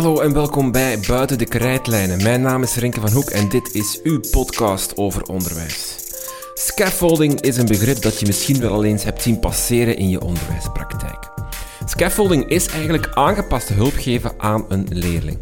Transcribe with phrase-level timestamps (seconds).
[0.00, 2.22] Hallo en welkom bij Buiten de Krijtlijnen.
[2.22, 5.96] Mijn naam is Renke van Hoek en dit is uw podcast over onderwijs.
[6.54, 11.28] Scaffolding is een begrip dat je misschien wel eens hebt zien passeren in je onderwijspraktijk.
[11.84, 15.38] Scaffolding is eigenlijk aangepaste hulp geven aan een leerling.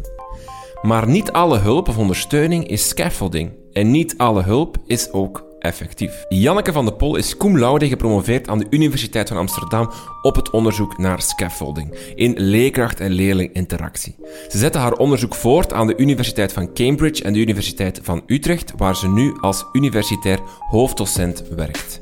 [0.81, 6.25] Maar niet alle hulp of ondersteuning is scaffolding en niet alle hulp is ook effectief.
[6.29, 9.91] Janneke van de Pol is cum laude gepromoveerd aan de Universiteit van Amsterdam
[10.21, 14.15] op het onderzoek naar scaffolding in leerkracht- en leerlinginteractie.
[14.49, 18.73] Ze zette haar onderzoek voort aan de Universiteit van Cambridge en de Universiteit van Utrecht,
[18.77, 21.99] waar ze nu als universitair hoofddocent werkt.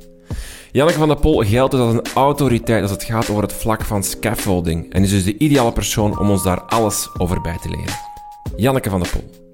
[0.72, 3.84] Janneke van der Pol geldt dus als een autoriteit als het gaat over het vlak
[3.84, 7.70] van scaffolding en is dus de ideale persoon om ons daar alles over bij te
[7.70, 7.98] leren.
[8.56, 9.47] Janneke van der Pol.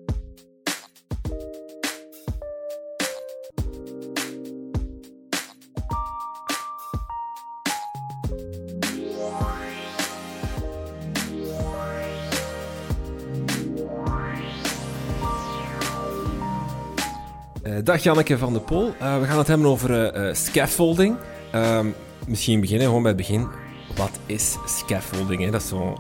[17.84, 18.94] Dag Janneke van der Pol.
[19.02, 21.16] Uh, we gaan het hebben over uh, scaffolding.
[21.52, 21.88] Ehm,
[22.28, 23.48] misschien beginnen gewoon bij het begin.
[23.96, 25.52] Wat is scaffolding?
[25.52, 25.98] Dat is zo'n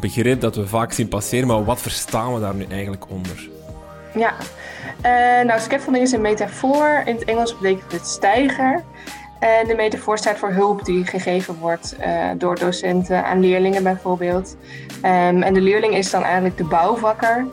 [0.00, 3.48] begrip dat we vaak zien passeren, maar wat verstaan we daar nu eigenlijk onder?
[4.14, 4.34] Ja,
[5.44, 7.02] nou scaffolding is een metafoor.
[7.04, 8.82] In het Engels betekent het stijger.
[9.38, 11.96] En de metafoor staat voor hulp die gegeven wordt
[12.38, 14.56] door docenten aan leerlingen bijvoorbeeld.
[14.96, 17.46] Um, en de leerling is dan eigenlijk de bouwvakker.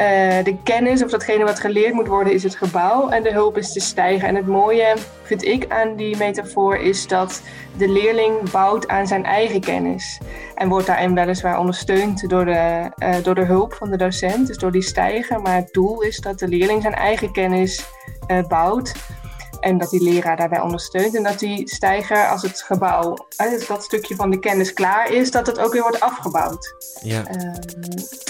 [0.00, 0.06] Uh,
[0.44, 3.72] de kennis of datgene wat geleerd moet worden is het gebouw en de hulp is
[3.72, 4.28] te stijgen.
[4.28, 7.42] En het mooie vind ik aan die metafoor is dat
[7.76, 10.20] de leerling bouwt aan zijn eigen kennis.
[10.54, 14.58] En wordt daarin weliswaar ondersteund door de, uh, door de hulp van de docent, dus
[14.58, 15.40] door die stijger.
[15.40, 17.84] Maar het doel is dat de leerling zijn eigen kennis
[18.28, 18.92] uh, bouwt.
[19.60, 21.16] En dat die leraar daarbij ondersteunt.
[21.16, 25.30] En dat die stijger, als het gebouw, dus dat stukje van de kennis klaar is,
[25.30, 26.74] dat het ook weer wordt afgebouwd.
[27.02, 27.18] Ja.
[27.18, 27.54] Um,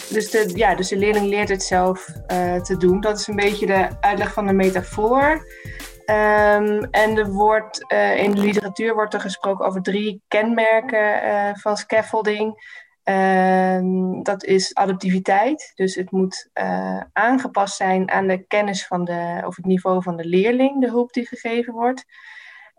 [0.09, 3.01] dus, de, ja, dus de leerling leert het zelf uh, te doen.
[3.01, 5.47] Dat is een beetje de uitleg van de metafoor.
[6.07, 11.51] Um, en er wordt, uh, in de literatuur wordt er gesproken over drie kenmerken uh,
[11.55, 12.79] van scaffolding.
[13.05, 15.73] Um, dat is adaptiviteit.
[15.75, 20.17] Dus het moet uh, aangepast zijn aan de kennis van de, of het niveau van
[20.17, 22.05] de leerling, de hulp die gegeven wordt.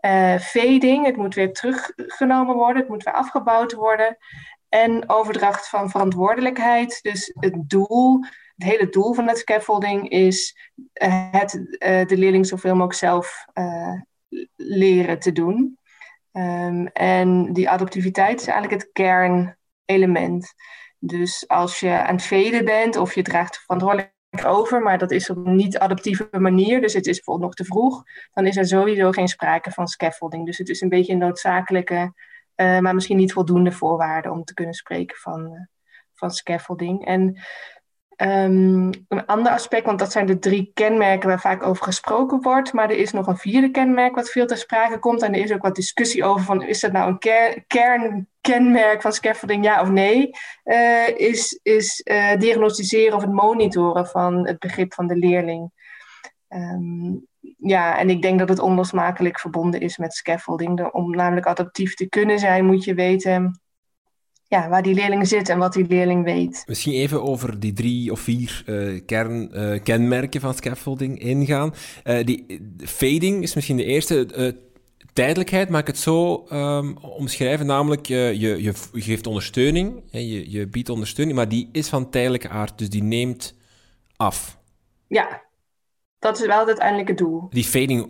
[0.00, 4.16] Uh, fading, het moet weer teruggenomen worden, het moet weer afgebouwd worden.
[4.68, 6.98] En overdracht van verantwoordelijkheid.
[7.02, 8.20] Dus het doel,
[8.56, 10.70] het hele doel van het scaffolding is
[11.02, 11.50] uh, het,
[12.08, 13.44] de leerling zoveel mogelijk zelf
[14.56, 15.78] leren te doen.
[16.32, 20.54] Um, en die adaptiviteit is eigenlijk het kern element.
[20.98, 25.30] Dus als je aan het veden bent of je draagt verantwoordelijkheid over, maar dat is
[25.30, 29.10] op een niet-adaptieve manier, dus het is bijvoorbeeld nog te vroeg, dan is er sowieso
[29.10, 30.46] geen sprake van scaffolding.
[30.46, 32.12] Dus het is een beetje een noodzakelijke,
[32.56, 35.60] uh, maar misschien niet voldoende voorwaarde om te kunnen spreken van, uh,
[36.14, 37.06] van scaffolding.
[37.06, 37.40] En
[38.16, 42.72] Um, een ander aspect, want dat zijn de drie kenmerken waar vaak over gesproken wordt.
[42.72, 45.22] Maar er is nog een vierde kenmerk wat veel ter sprake komt.
[45.22, 47.18] En er is ook wat discussie over van is dat nou een
[47.66, 50.30] ker kernkenmerk van scaffolding, ja of nee?
[50.64, 55.70] Uh, is is uh, diagnosticeren of het monitoren van het begrip van de leerling.
[56.48, 57.26] Um,
[57.58, 60.92] ja, en ik denk dat het onlosmakelijk verbonden is met scaffolding.
[60.92, 63.60] Om namelijk adaptief te kunnen zijn, moet je weten
[64.48, 66.62] ja, waar die leerling zit en wat die leerling weet.
[66.66, 71.74] Misschien even over die drie of vier uh, kernkenmerken uh, van scaffolding ingaan.
[72.24, 74.26] Die fading is misschien de eerste.
[75.12, 80.66] Tijdelijkheid, maak ik het zo um, omschrijven, namelijk je, je, je, geeft ondersteuning, je, je
[80.66, 83.54] biedt ondersteuning, maar die is van tijdelijke aard, dus die neemt
[84.16, 84.58] af.
[85.06, 85.42] Ja,
[86.18, 87.46] dat is wel het uiteindelijke doel.
[87.50, 88.06] Die fading,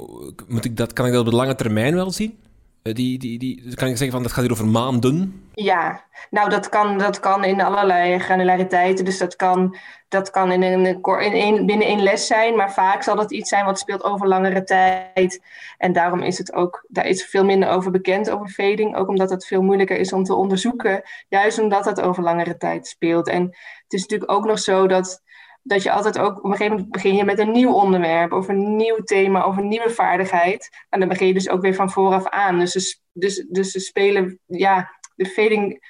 [0.48, 2.38] moet ik dat, kan ik dat op de lange termijn wel zien?
[2.82, 5.46] Eh, die, die, die, kan ik zeggen van dat gaat hier over maanden?
[5.54, 9.04] Ja, nou dat kan, dat kan in allerlei granulariteiten.
[9.04, 9.76] Dus dat kan,
[10.08, 13.48] dat kan in een, in een, binnen één les zijn, maar vaak zal dat iets
[13.48, 15.42] zijn wat speelt over langere tijd.
[15.78, 18.96] En daarom is het ook, daar is veel minder over bekend over fading.
[18.96, 22.86] Ook omdat het veel moeilijker is om te onderzoeken, juist omdat het over langere tijd
[22.86, 23.28] speelt.
[23.28, 23.42] En
[23.82, 25.22] het is natuurlijk ook nog zo dat
[25.62, 28.48] dat je altijd ook op een gegeven moment begin je met een nieuw onderwerp of
[28.48, 30.68] een nieuw thema of een nieuwe vaardigheid.
[30.88, 32.58] En dan begin je dus ook weer van vooraf aan.
[32.58, 35.80] Dus, ze, dus, dus ze spelen, ja, de fading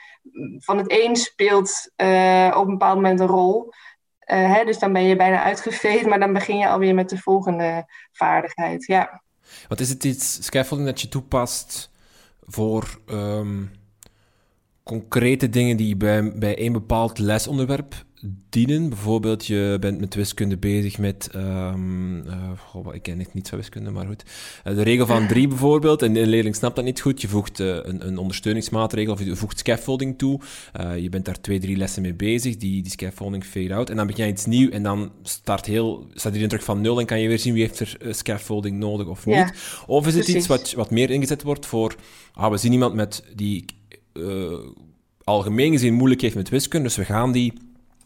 [0.58, 3.72] van het een speelt uh, op een bepaald moment een rol.
[4.26, 7.18] Uh, hè, dus dan ben je bijna uitgeveed, maar dan begin je alweer met de
[7.18, 8.86] volgende vaardigheid.
[8.86, 9.22] Ja.
[9.68, 11.90] Wat is het iets, scaffolding, dat je toepast
[12.40, 13.70] voor um,
[14.82, 18.04] concrete dingen die bij, bij een bepaald lesonderwerp
[18.50, 18.88] dienen?
[18.88, 21.30] Bijvoorbeeld, je bent met wiskunde bezig met...
[21.34, 24.24] Um, uh, ik ken niet zo wiskunde, maar goed.
[24.66, 27.20] Uh, de regel van drie bijvoorbeeld, en een leerling snapt dat niet goed.
[27.20, 30.40] Je voegt uh, een, een, ondersteuningsmaatregel, of je voegt scaffolding toe.
[31.00, 33.90] je bent daar twee, drie lessen mee bezig, die, die scaffolding fade-out.
[33.90, 37.00] En dan begin je iets nieuw en dan start heel, staat iedereen terug van nul
[37.00, 39.34] en kan je weer zien wie heeft er scaffolding nodig of niet.
[39.34, 39.52] Ja,
[39.86, 41.94] of is het iets wat, wat meer ingezet wordt voor...
[42.34, 43.64] Ah, we zien iemand met die
[45.24, 47.52] algemeen gezien moeilijk heeft met wiskunde, dus we gaan die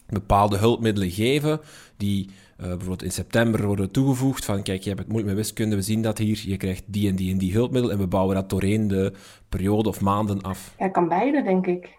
[0.06, 1.60] bepaalde hulpmiddelen geven
[1.96, 2.30] die
[2.60, 5.82] uh, bijvoorbeeld in september worden toegevoegd van kijk, je hebt het moeilijk met wiskunde, we
[5.82, 8.50] zien dat hier, je krijgt die en die en die hulpmiddel en we bouwen dat
[8.50, 9.12] doorheen de
[9.48, 10.74] periode of maanden af.
[10.78, 11.98] Ja, kan beide, denk ik.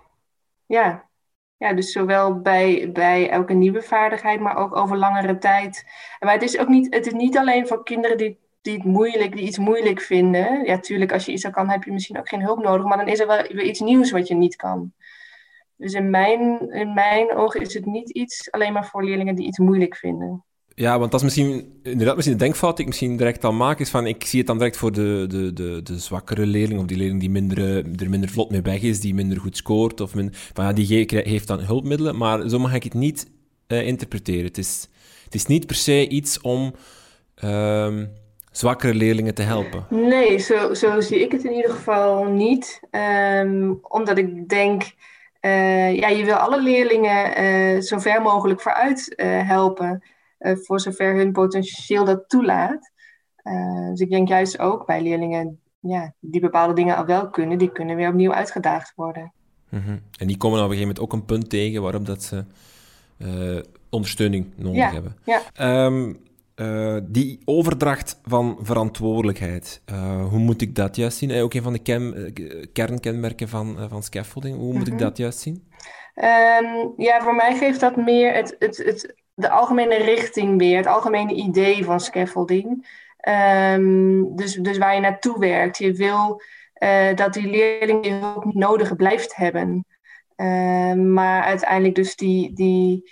[0.66, 1.08] Ja,
[1.58, 5.86] ja, dus zowel bij, bij elke nieuwe vaardigheid, maar ook over langere tijd.
[6.20, 9.36] Maar het is ook niet, het is niet alleen voor kinderen die, die, het moeilijk,
[9.36, 10.66] die iets moeilijk vinden.
[10.66, 12.86] Ja, tuurlijk, als je iets al kan, heb je misschien ook geen hulp nodig.
[12.86, 14.94] Maar dan is er wel weer iets nieuws wat je niet kan.
[15.78, 19.48] Dus in mijn, in mijn ogen is het niet iets alleen maar voor leerlingen die
[19.48, 20.44] iets moeilijk vinden.
[20.76, 23.80] Ja, want dat is misschien inderdaad misschien de denkfout die ik misschien direct al maak,
[23.80, 26.86] is van ik zie het dan direct voor de, de, de, de zwakkere leerling, of
[26.86, 30.02] die leerling die minder, eh, er minder vlot mee weg is, die minder goed scoort,
[30.02, 33.28] of min, van, ja, die heeft dan hulpmiddelen, maar zo mag ik het niet
[33.68, 34.46] uh, interpreteren.
[34.46, 34.90] Het is,
[35.24, 36.74] het is niet per se iets om
[37.44, 37.94] uh,
[38.52, 39.86] zwakkere leerlingen te helpen.
[39.90, 42.80] Nee, zo, zo zie ik het in ieder geval niet.
[43.42, 44.84] Um, omdat ik denk
[45.42, 50.04] uh, ja, je wil alle leerlingen uh, zo ver mogelijk vooruit uh, helpen,
[50.40, 52.92] voor zover hun potentieel dat toelaat.
[53.90, 57.72] dus ik denk juist ook bij leerlingen ja, die bepaalde dingen al wel kunnen, die
[57.72, 59.34] kunnen weer opnieuw uitgedaagd worden.
[59.70, 60.02] Mm -hmm.
[60.20, 62.46] En die komen op een gegeven moment ook een punt tegen waarop dat ze
[63.90, 65.16] ondersteuning nodig ja, hebben.
[65.24, 65.86] Ja.
[65.86, 66.27] Um,
[66.62, 71.30] uh, die overdracht van verantwoordelijkheid, uh, hoe moet ik dat juist zien?
[71.30, 72.34] Uh, ook een van de ken,
[72.74, 74.88] kernkenmerken van, van scaffolding, hoe moet mm -hmm.
[74.88, 75.04] ik mhm.
[75.04, 75.72] dat juist zien?
[76.16, 80.88] Um, ja, voor mij geeft dat meer het, het, het, de algemene richting weer, het
[80.88, 82.88] algemene idee van scaffolding.
[83.74, 85.78] Um, dus, dus waar je naartoe werkt.
[85.78, 86.42] Je wil
[87.16, 89.86] dat die leerling die hulp niet nodig blijft hebben.
[90.36, 93.12] Ehm, maar uiteindelijk dus die, die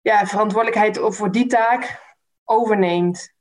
[0.00, 2.02] ja, verantwoordelijkheid voor die taak
[2.44, 3.32] overneemt.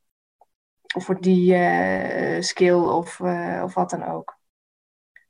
[0.96, 4.38] Of voor die uh, skill of, uh, of wat dan ook.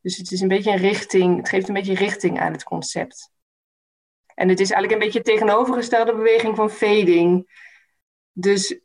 [0.02, 3.32] Dus het is een beetje een richting, het geeft een beetje richting aan het concept.
[4.36, 7.52] En het is eigenlijk een beetje een tegenovergestelde beweging van fading.
[8.32, 8.80] Dus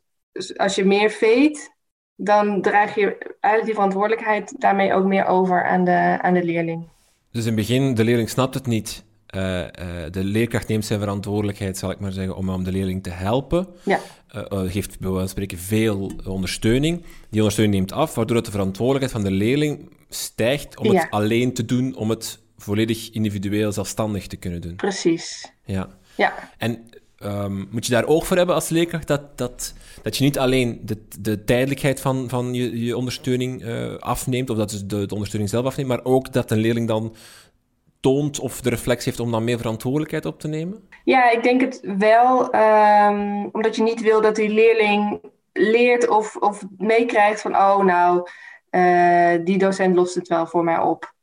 [0.55, 1.69] als je meer fade,
[2.15, 6.87] dan draag je eigenlijk die verantwoordelijkheid daarmee ook meer over aan de, aan de leerling.
[7.31, 9.05] Dus in het begin, de leerling snapt het niet.
[9.35, 9.65] Uh, uh,
[10.11, 13.67] de leerkracht neemt zijn verantwoordelijkheid, zal ik maar zeggen, om, om de leerling te helpen.
[13.83, 13.99] Ja.
[14.35, 14.41] Uh,
[14.71, 17.03] geeft bij wijze van spreken veel ondersteuning.
[17.29, 20.99] Die ondersteuning neemt af, waardoor de verantwoordelijkheid van de leerling stijgt om ja.
[20.99, 24.75] het alleen te doen, om het volledig individueel zelfstandig te kunnen doen.
[24.75, 25.51] Precies.
[25.65, 25.89] Ja.
[26.17, 26.51] ja.
[26.57, 26.89] En
[27.23, 30.81] um, moet je daar oog voor hebben als leerkracht, dat, dat, dat je niet alleen
[30.83, 33.65] de, de tijdelijkheid van, van je, je ondersteuning
[33.99, 37.15] afneemt, of dat de, de ondersteuning zelf afneemt, maar ook dat een leerling dan
[37.99, 40.87] toont of de reflex heeft om dan meer verantwoordelijkheid op te nemen?
[41.03, 42.55] Ja, ik denk het wel.
[42.55, 45.19] Um, omdat je niet wil dat die leerling
[45.53, 47.55] leert of, of meekrijgt van...
[47.55, 48.29] oh, nou,
[48.71, 51.13] uh, die docent lost het wel voor mij op.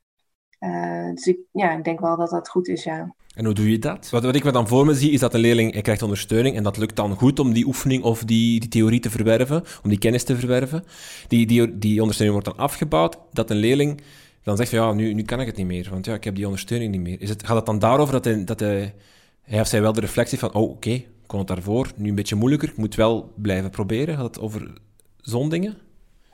[0.61, 3.15] Uh, dus ik, ja, ik denk wel dat dat goed is, ja.
[3.35, 4.11] En hoe doe je dat?
[4.11, 6.57] Wat, wat ik me dan voor me zie, is dat een leerling hij krijgt ondersteuning
[6.57, 9.91] en dat lukt dan goed om die oefening of die, die theorie te verwerven, om
[9.91, 10.85] die kennis te verwerven.
[11.29, 14.01] Die, die, die ondersteuning wordt dan afgebouwd, dat een leerling
[14.47, 16.35] dan zegt van ja, nu, nu kan ik het niet meer, want ja, ik heb
[16.35, 17.21] die ondersteuning niet meer.
[17.21, 18.95] Is het, gaat het dan daarover dat, hij, dat hij,
[19.43, 22.15] hij of zij wel de reflectie van, oh oké, ik kon het daarvoor, nu een
[22.15, 24.15] beetje moeilijker, ik moet wel blijven proberen?
[24.17, 24.73] Gaat het over
[25.21, 25.79] zo'n dingen?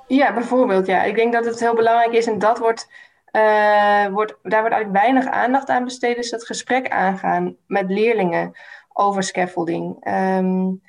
[0.09, 1.04] Ja, bijvoorbeeld, ja.
[1.04, 2.90] Ik denk dat het heel belangrijk is en dat wordt,
[3.33, 8.52] uh, wordt daar wordt eigenlijk weinig aandacht aan besteed, is dat gesprek aangaan met leerlingen
[8.92, 10.07] over scaffolding.
[10.09, 10.83] Um,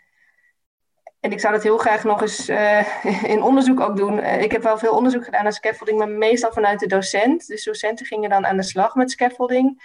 [1.23, 4.17] en ik zou dat heel graag nog eens uh, in onderzoek ook doen.
[4.17, 7.47] Uh, ik heb wel veel onderzoek gedaan naar scaffolding, maar meestal vanuit de docent.
[7.47, 9.81] Dus docenten gingen dan aan de slag met scaffolding.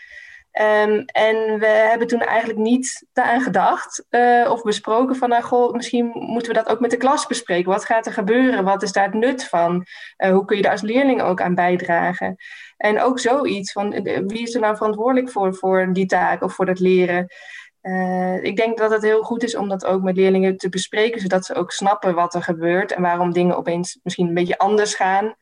[0.53, 5.73] Um, en we hebben toen eigenlijk niet daaraan gedacht uh, of besproken van, nou goh,
[5.73, 7.71] misschien moeten we dat ook met de klas bespreken.
[7.71, 8.65] Wat gaat er gebeuren?
[8.65, 9.87] Wat is daar het nut van?
[10.17, 12.37] hoe kun je daar als leerling ook aan bijdragen?
[12.77, 13.91] En ook zoiets van,
[14.27, 17.27] wie is er nou verantwoordelijk voor, voor die taak of voor dat leren?
[17.83, 21.21] Uh, ik denk dat het heel goed is om dat ook met leerlingen te bespreken,
[21.21, 24.95] zodat ze ook snappen wat er gebeurt en waarom dingen opeens misschien een beetje anders
[24.95, 25.35] gaan.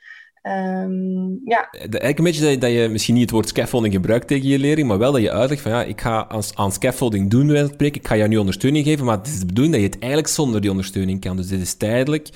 [0.47, 1.71] Um, ja.
[1.71, 4.99] Eigenlijk een beetje dat je, misschien niet het woord scaffolding gebruikt tegen je leerling, maar
[4.99, 8.17] wel dat je uitlegt van ja, ik ga aan, scaffolding doen, wij spreken, ik ga
[8.17, 10.71] jou nu ondersteuning geven, maar het is de bedoeling dat je het eigenlijk zonder die
[10.71, 11.37] ondersteuning kan.
[11.37, 12.29] Dus dit is tijdelijk,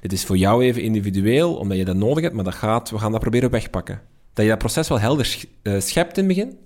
[0.00, 2.98] dit is voor jou even individueel, omdat je dat nodig hebt, maar dat gaat, we
[2.98, 4.00] gaan dat proberen wegpakken.
[4.32, 6.58] Dat je dat proces wel helder eh, schept in het begin?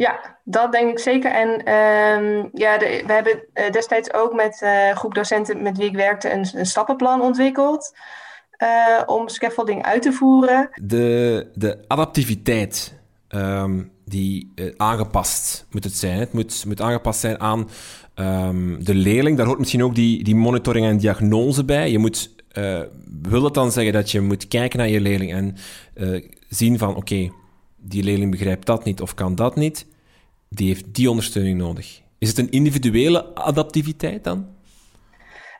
[0.00, 1.30] Ja, dat denk ik zeker.
[1.32, 5.96] En ehm, ja, we hebben eh, destijds ook met uh, groep docenten met wie ik
[5.96, 7.96] werkte een, stappenplan ontwikkeld
[8.58, 10.68] uh, om scaffolding uit te voeren.
[10.82, 12.94] De, de adaptiviteit
[13.28, 16.18] ehm, die aangepast moet het zijn.
[16.18, 17.68] Het moet, moet aangepast zijn aan
[18.14, 19.36] um, de leerling.
[19.36, 21.90] Daar hoort misschien ook die, die monitoring en diagnose bij.
[21.90, 22.30] Je moet,
[23.22, 25.56] wil het dan zeggen dat je moet kijken naar je leerling en
[26.48, 27.30] zien van oké,
[27.76, 29.86] die leerling begrijpt dat niet of kan dat niet,
[30.54, 32.02] die heeft die ondersteuning nodig.
[32.18, 34.48] Is het een individuele adaptiviteit dan?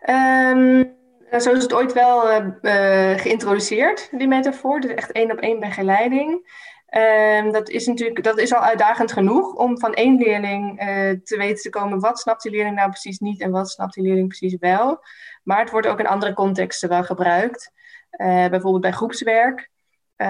[0.09, 0.93] Um,
[1.39, 4.81] zo is het ooit wel uh, geïntroduceerd, die metafoor.
[4.81, 6.31] Dus echt één op één begeleiding.
[7.41, 10.87] Um, dat is natuurlijk dat is al uitdagend genoeg om van één leerling uh,
[11.25, 14.05] te weten te komen wat snapt die leerling nou precies niet en wat snapt die
[14.05, 15.05] leerling precies wel.
[15.43, 17.73] Maar het wordt ook in andere contexten wel gebruikt.
[18.17, 19.70] bijvoorbeeld bij groepswerk.
[20.21, 20.27] Uh,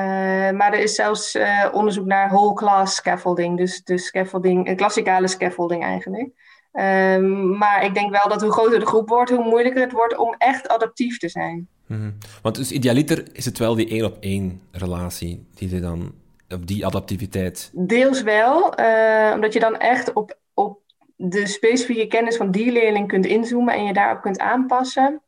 [0.51, 5.29] maar er is zelfs uh, onderzoek naar whole class scaffolding, dus, dus scaffolding, een klassikale
[5.29, 6.31] scaffolding eigenlijk.
[6.73, 10.17] Um, maar ik denk wel dat hoe groter de groep wordt, hoe moeilijker het wordt
[10.17, 11.69] om echt adaptief te zijn.
[11.87, 12.19] -hmm.
[12.43, 16.13] Want dus idealiter is het wel die één op één relatie die er dan,
[16.49, 17.71] op die adaptiviteit.
[17.73, 20.79] Deels wel, uh, omdat je dan echt op, op
[21.17, 25.21] de specifieke kennis van die leerling kunt inzoomen en je daarop kunt aanpassen.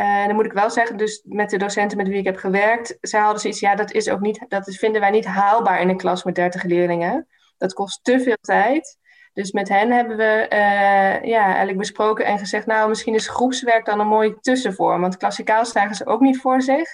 [0.00, 2.98] Uh, dan moet ik wel zeggen, dus met de docenten met wie ik heb gewerkt,
[3.00, 5.96] zij hadden zoiets, ja, dat is ook niet, dat vinden wij niet haalbaar in een
[5.96, 7.26] klas met 30 leerlingen.
[7.58, 8.98] Dat kost te veel tijd.
[9.32, 13.84] Dus met hen hebben we uh, ja, eigenlijk besproken en gezegd, nou, misschien is groepswerk
[13.84, 15.00] dan een mooie tussenvorm.
[15.00, 16.88] Want klassikaal slagen ze ook niet voor zich.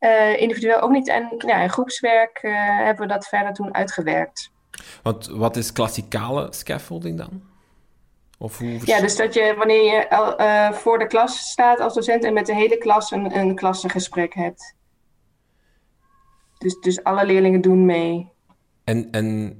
[0.00, 1.08] Uh, individueel ook niet.
[1.08, 2.38] En ja, in groepswerk
[2.82, 4.50] hebben we dat verder toen uitgewerkt.
[5.02, 7.49] Want wat is klassikale scaffolding dan?
[8.42, 8.78] Of hoe...
[8.84, 10.06] Ja, dus dat je wanneer je
[10.40, 14.34] uh, voor de klas staat als docent en met de hele klas een, een klassengesprek
[14.34, 14.74] hebt.
[16.58, 18.28] Dus, dus alle leerlingen doen mee.
[18.84, 19.58] En, en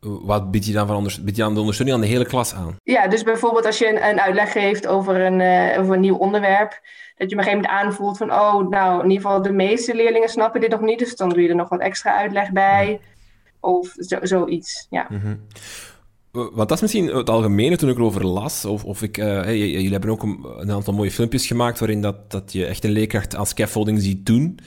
[0.00, 2.76] wat bied je dan van bied je dan de ondersteuning aan de hele klas aan?
[2.82, 6.16] Ja, dus bijvoorbeeld als je een, een uitleg geeft over een, uh, over een nieuw
[6.16, 6.70] onderwerp,
[7.16, 9.94] dat je op een gegeven moment aanvoelt van, oh, nou, in ieder geval de meeste
[9.94, 13.00] leerlingen snappen dit nog niet, dus dan doe je er nog wat extra uitleg bij.
[13.60, 15.06] Of zo, zoiets, ja.
[15.08, 15.46] Mm -hmm.
[16.32, 18.64] Want dat is misschien het algemene toen ik erover las.
[18.64, 22.52] Of, of ik, uh, jullie hebben ook een, aantal mooie filmpjes gemaakt waarin dat, dat
[22.52, 24.58] je echt een leerkracht aan scaffolding ziet doen.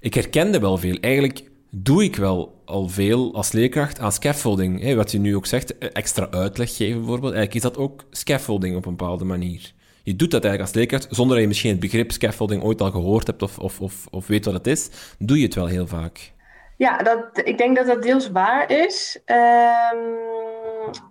[0.00, 0.96] Ik herkende wel veel.
[1.00, 4.94] Eigenlijk doe ik wel al veel als leerkracht aan scaffolding.
[4.94, 7.34] Wat je nu ook zegt, eh, extra uitleg geven bijvoorbeeld.
[7.34, 9.72] Eigenlijk is dat ook scaffolding op een bepaalde manier.
[10.02, 12.90] Je doet dat eigenlijk als leerkracht, zonder dat je misschien het begrip scaffolding ooit al
[12.90, 15.86] gehoord hebt of, of, of, of weet wat het is, doe je het wel heel
[15.86, 16.32] vaak.
[16.76, 19.18] Ja, dat, ik denk dat dat deels waar is.
[19.26, 20.63] Um,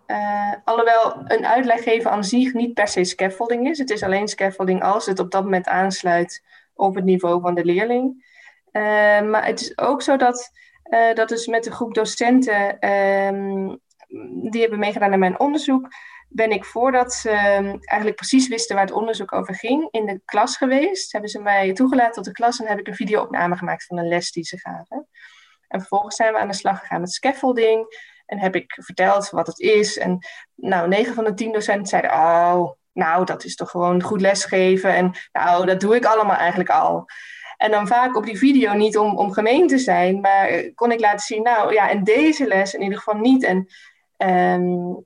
[0.08, 3.78] uh, alhoewel een uitleg geven aan zich niet per se scaffolding is.
[3.78, 7.66] Het is alleen scaffolding als het op dat moment aansluit op het niveau van de
[7.66, 8.32] leerling.
[8.72, 8.84] Uh,
[9.22, 10.52] maar het is ook zo dat,
[10.90, 13.80] uh, dat dus met de groep docenten um,
[14.52, 15.88] die hebben meegedaan aan mijn onderzoek,
[16.30, 17.30] ben ik voordat ze
[17.80, 21.12] eigenlijk precies wisten waar het onderzoek over ging, in de klas geweest.
[21.12, 24.08] Hebben ze mij toegelaten tot de klas en heb ik een videoopname gemaakt van een
[24.08, 25.08] les die ze gaven.
[25.68, 27.86] En vervolgens zijn we aan de slag gegaan met scaffolding.
[28.34, 29.98] En heb ik verteld wat het is.
[29.98, 34.22] En nou, 9 van de 10 docenten zeiden: Oh, nou, dat is toch gewoon goed
[34.22, 34.96] lesgeven.
[34.96, 37.06] En nou, dat doe ik allemaal eigenlijk al.
[37.58, 41.00] En dan vaak op die video niet om, om gemeen te zijn, maar kon ik
[41.00, 43.44] laten zien: Nou ja, en deze les in ieder geval niet.
[43.44, 43.68] En
[44.18, 45.04] um,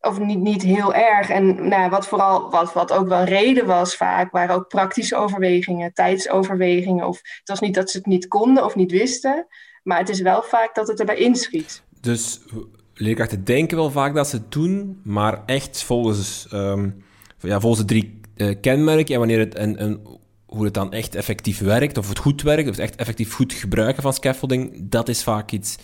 [0.00, 1.30] of niet, niet heel erg.
[1.30, 5.92] En nou, wat vooral, wat, wat ook wel reden was vaak, waren ook praktische overwegingen,
[5.92, 7.06] tijdsoverwegingen.
[7.06, 9.46] Of het was niet dat ze het niet konden of niet wisten,
[9.82, 11.82] maar het is wel vaak dat het erbij inschiet.
[12.00, 12.40] Dus
[12.94, 17.02] leerkrachten denken wel vaak dat ze het doen, maar echt volgens, um,
[17.38, 20.00] ja, volgens de drie uh, kenmerken en wanneer het en, en
[20.46, 23.52] hoe het dan echt effectief werkt, of het goed werkt, of het echt effectief goed
[23.52, 25.76] gebruiken van scaffolding, dat is vaak iets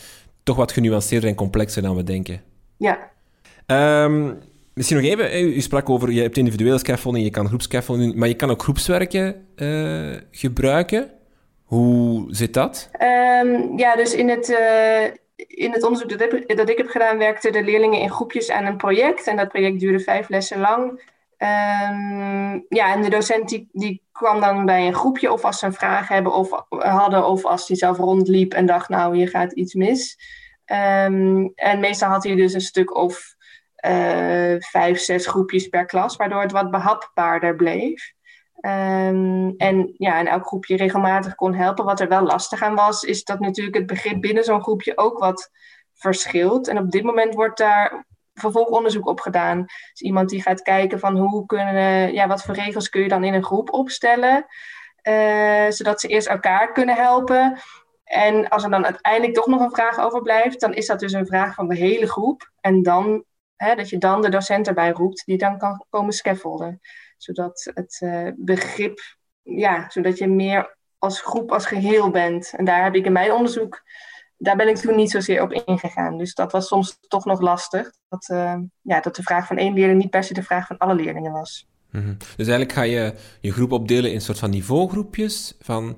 [0.43, 2.43] toch wat genuanceerder en complexer dan we denken.
[2.77, 3.15] Ja,
[3.67, 4.39] Um,
[4.75, 8.35] misschien nog even, u sprak over, je hebt individuele scaffolding, je kan groepscaffolding, maar je
[8.35, 11.11] kan ook groepswerken uh, gebruiken.
[11.65, 12.91] Hoe zit dat?
[13.43, 16.09] Um, ja, dus in het, uh, in het onderzoek
[16.57, 19.27] dat ik, heb gedaan, werkten de leerlingen in groepjes aan een project.
[19.27, 21.15] En dat project duurde vijf lessen lang.
[21.39, 25.73] Um, ja, en de docent die, kwam dan bij een groepje of als ze een
[25.73, 29.75] vraag hebben of hadden, of als hij zelf rondliep en dacht, nou, hier gaat iets
[29.75, 30.19] mis.
[30.67, 33.35] Um, en meestal had hij dus een stuk of
[33.87, 38.13] uh, vijf, zes groepjes per klas, waardoor het wat behapbaarder bleef.
[38.67, 41.85] Um, en ja, en elk groepje regelmatig kon helpen.
[41.85, 45.19] Wat er wel lastig aan was, is dat natuurlijk het begrip binnen zo'n groepje ook
[45.19, 45.51] wat
[45.95, 46.69] verschilt.
[46.69, 49.65] En op dit moment wordt daar vervolgonderzoek op gedaan.
[49.65, 53.25] Dus iemand die gaat kijken van hoe kunnen, ja, wat voor regels kun je dan
[53.25, 54.47] in een groep opstellen.
[55.03, 57.59] Uh, zodat ze eerst elkaar kunnen helpen.
[58.05, 61.27] En als er dan uiteindelijk toch nog een vraag overblijft, dan is dat dus een
[61.27, 62.51] vraag van de hele groep.
[62.61, 63.25] En dan,
[63.57, 66.81] hè, dat je dan de docent erbij roept, die dan kan komen scaffolden.
[67.17, 68.99] Zodat het uh, begrip,
[69.43, 72.53] ja, zodat je meer als groep, als geheel bent.
[72.57, 73.83] En daar heb ik in mijn onderzoek,
[74.39, 76.19] daar ben ik toen niet zozeer op ingegaan.
[76.19, 77.91] Dus dat was soms toch nog lastig.
[78.09, 80.79] Dat, uh, ja, dat de vraag van één leerling niet per se de vraag van
[80.79, 81.67] alle leerlingen was.
[81.91, 85.97] Mm Dus eigenlijk ga je je groep opdelen in soort van niveaugroepjes van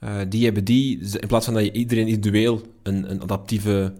[0.00, 3.94] uh, die hebben die, in plaats van dat je iedereen individueel een, een adaptieve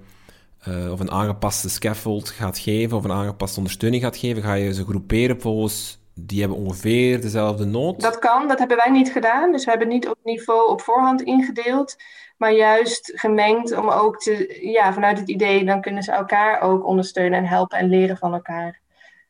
[0.90, 4.84] of een aangepaste scaffold gaat geven of een aangepaste ondersteuning gaat geven, ga je ze
[4.84, 8.00] groeperen volgens die hebben ongeveer dezelfde nood?
[8.00, 9.52] Dat kan, dat hebben wij niet gedaan.
[9.52, 11.96] Dus we hebben niet op niveau op voorhand ingedeeld,
[12.36, 16.86] maar juist gemengd om ook te, ja, vanuit het idee, dan kunnen ze elkaar ook
[16.86, 18.80] ondersteunen en helpen en leren van elkaar.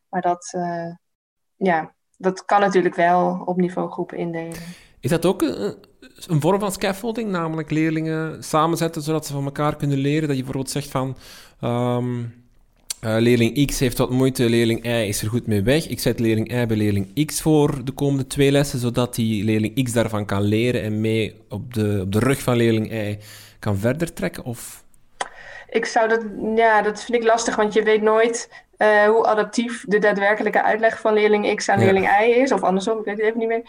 [0.08, 0.94] Maar dat, uh,
[1.56, 4.58] ja, dat kan natuurlijk wel op niveau groepen indelen.
[5.00, 5.76] Is dat ook een,
[6.26, 10.28] een vorm van scaffolding, namelijk leerlingen samenzetten zodat ze van elkaar kunnen leren?
[10.28, 11.16] Dat je bijvoorbeeld zegt van.
[11.60, 12.41] Um,
[13.06, 15.88] uh, leerling X heeft wat moeite, leerling Y is er goed mee weg.
[15.88, 19.84] Ik zet leerling Y bij leerling X voor de komende twee lessen, zodat die leerling
[19.84, 23.18] X daarvan kan leren en mee op de, op de rug van leerling Y
[23.58, 24.44] kan verder trekken?
[24.44, 24.84] Of?
[25.68, 26.24] Ik zou dat,
[26.56, 31.00] ja, dat vind ik lastig, want je weet nooit uh, hoe adaptief de daadwerkelijke uitleg
[31.00, 31.84] van leerling X aan ja.
[31.84, 33.62] leerling Y is, of andersom, ik weet het even niet meer.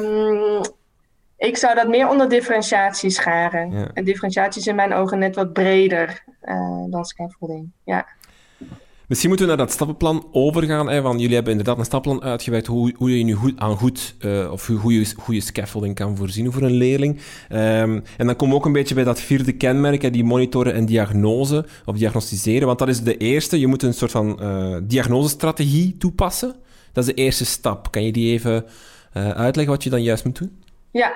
[0.00, 0.60] Um,
[1.36, 3.70] ik zou dat meer onder differentiatie scharen.
[3.70, 3.90] Ja.
[3.94, 7.70] En differentiatie is in mijn ogen net wat breder uh, dan scaffolding.
[7.84, 8.06] Ja.
[9.12, 10.88] Misschien moeten we naar dat stappenplan overgaan.
[10.88, 14.14] Hè, want jullie hebben inderdaad een stappenplan uitgewerkt hoe, hoe je nu goed aan goed,
[14.20, 17.20] uh, of hoe je goede scaffolding kan voorzien voor een leerling.
[17.50, 20.74] Um, en dan komen we ook een beetje bij dat vierde kenmerk, hè, die monitoren
[20.74, 22.66] en diagnose, of diagnosticeren.
[22.66, 23.60] Want dat is de eerste.
[23.60, 26.54] Je moet een soort van uh, diagnosestrategie toepassen.
[26.92, 27.90] Dat is de eerste stap.
[27.90, 28.64] Kan je die even
[29.16, 30.62] uh, uitleggen wat je dan juist moet doen?
[30.90, 31.12] Ja,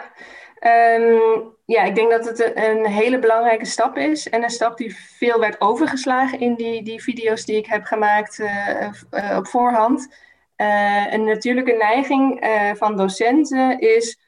[0.67, 4.29] um, ja, ik denk dat het een hele belangrijke stap is.
[4.29, 8.39] En een stap die veel werd overgeslagen in die, die video's die ik heb gemaakt
[8.39, 10.15] uh, uh, op voorhand.
[10.57, 12.47] Uh, een natuurlijke neiging
[12.79, 14.19] van docenten is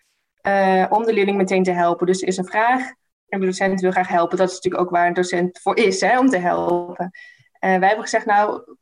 [0.89, 2.07] om de leerling meteen te helpen.
[2.07, 2.93] Dus er is een vraag
[3.29, 4.39] en de docent wil graag helpen.
[4.39, 7.11] Dat is natuurlijk ook waar een docent voor is, hè, om te helpen.
[7.61, 8.77] wij hebben gezegd, nou,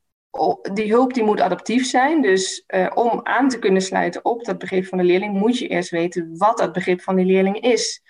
[0.72, 2.22] die hulp die moet adaptief zijn.
[2.22, 5.68] Dus uh, om aan te kunnen sluiten op dat begrip van de leerling, moet je
[5.68, 8.02] eerst weten wat dat begrip van die leerling is.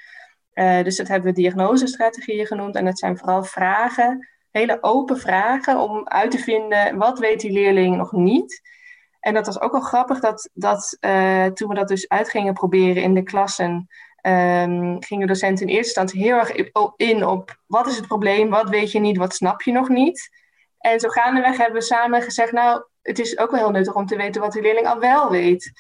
[0.55, 2.75] Uh, dus dat hebben we diagnosestrategieën genoemd.
[2.75, 7.53] En dat zijn vooral vragen, hele open vragen om uit te vinden wat weet die
[7.53, 8.61] leerling nog niet.
[9.21, 12.55] En dat was ook wel grappig dat, dat uh, toen we dat dus uit gingen
[12.55, 13.89] proberen in de klassen,
[14.23, 16.53] um, gingen docenten in eerste instantie heel erg
[16.97, 20.31] in op wat is het probleem, wat weet je niet, wat snap je nog niet.
[20.79, 24.07] En zo gaandeweg hebben we samen gezegd, nou, het is ook wel heel nuttig om
[24.07, 25.73] te weten wat die leerling al wel weet.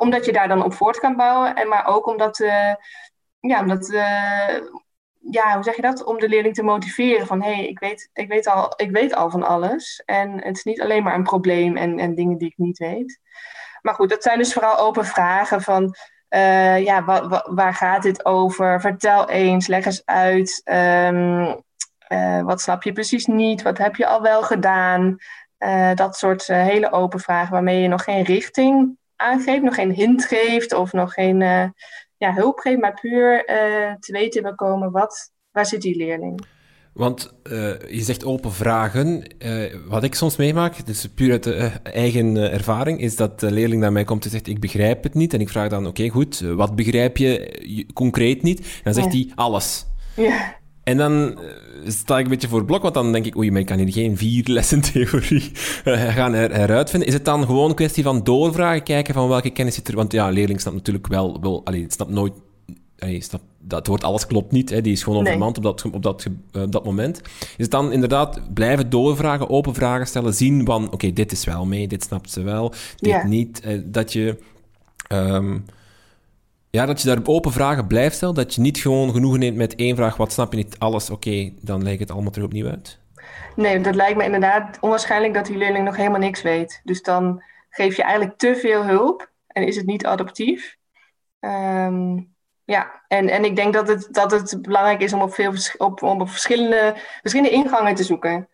[0.00, 1.54] Omdat je daar dan op voort kan bouwen.
[1.54, 2.74] En maar ook omdat, uh,
[3.40, 4.58] ja, omdat uh,
[5.30, 6.04] ja, hoe zeg je dat?
[6.04, 9.14] Om de leerling te motiveren van hé, hey, ik, weet, ik, weet al, ik weet
[9.14, 10.02] al van alles.
[10.04, 13.20] En het is niet alleen maar een probleem en, en dingen die ik niet weet.
[13.82, 15.94] Maar goed, dat zijn dus vooral open vragen van
[16.30, 18.80] uh, ja, wa, wa, waar gaat dit over?
[18.80, 20.60] Vertel eens, leg eens uit.
[20.64, 21.62] Um,
[22.12, 23.62] uh, wat snap je precies niet?
[23.62, 25.16] Wat heb je al wel gedaan?
[25.58, 29.92] Uh, dat soort uh, hele open vragen waarmee je nog geen richting aangeeft, nog geen
[29.92, 31.38] hint geeft of nog geen
[32.16, 33.44] ja, hulp geeft, maar puur
[34.00, 36.46] te weten wil komen wat, waar zit die leerling.
[36.92, 37.34] Want
[37.88, 39.24] je zegt open vragen.
[39.88, 43.92] wat ik soms meemaak, dus puur uit de eigen ervaring, is dat de leerling naar
[43.92, 45.34] mij komt en zegt: Ik begrijp het niet.
[45.34, 48.58] En ik vraag dan: Oké, okay, goed, wat begrijp je concreet niet?
[48.58, 49.32] En dan zegt hij: ja.
[49.34, 49.86] Alles.
[50.16, 50.60] Ja.
[50.84, 51.38] En dan
[51.86, 53.92] sta ik een beetje voor blok, want dan denk ik, oei, maar ik kan hier
[53.92, 55.50] geen vier lessen theorie
[56.16, 57.08] gaan er, eruit vinden.
[57.08, 59.96] Is het dan gewoon een kwestie van doorvragen, kijken van welke kennis zit er...
[59.96, 61.40] Want ja, leerling snapt natuurlijk wel...
[61.40, 62.32] wel allee, snapt nooit...
[62.98, 65.70] Allee, snapt, dat woord alles klopt niet, hè, die is gewoon onvermand nee.
[65.70, 67.20] op, dat, op, dat, op dat moment.
[67.40, 71.44] Is het dan inderdaad blijven doorvragen, open vragen stellen, zien van, oké, okay, dit is
[71.44, 73.26] wel mee, dit snapt ze wel, dit ja.
[73.26, 73.62] niet.
[73.66, 74.38] Uh, dat je...
[75.08, 75.64] Um,
[76.76, 78.34] ja, dat je daar open vragen blijft stellen.
[78.34, 80.16] Dat je niet gewoon genoegen neemt met één vraag.
[80.16, 81.10] Wat snap je niet alles?
[81.10, 83.00] Oké, dan lijkt het allemaal terug opnieuw uit.
[83.56, 86.80] Nee, dat lijkt me inderdaad onwaarschijnlijk dat die leerling nog helemaal niks weet.
[86.84, 90.76] Dus dan geef je eigenlijk te veel hulp en is het niet adaptief.
[91.40, 95.52] Um, ja, en, en ik denk dat het, dat het belangrijk is om op, veel,
[95.76, 98.48] op, op verschillende, verschillende ingangen te zoeken.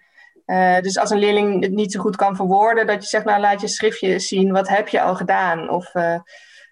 [0.46, 3.40] Uh, dus als een leerling het niet zo goed kan verwoorden, dat je zegt, nou
[3.40, 5.70] laat je schriftje zien, wat heb je al gedaan?
[5.70, 6.20] Of uh,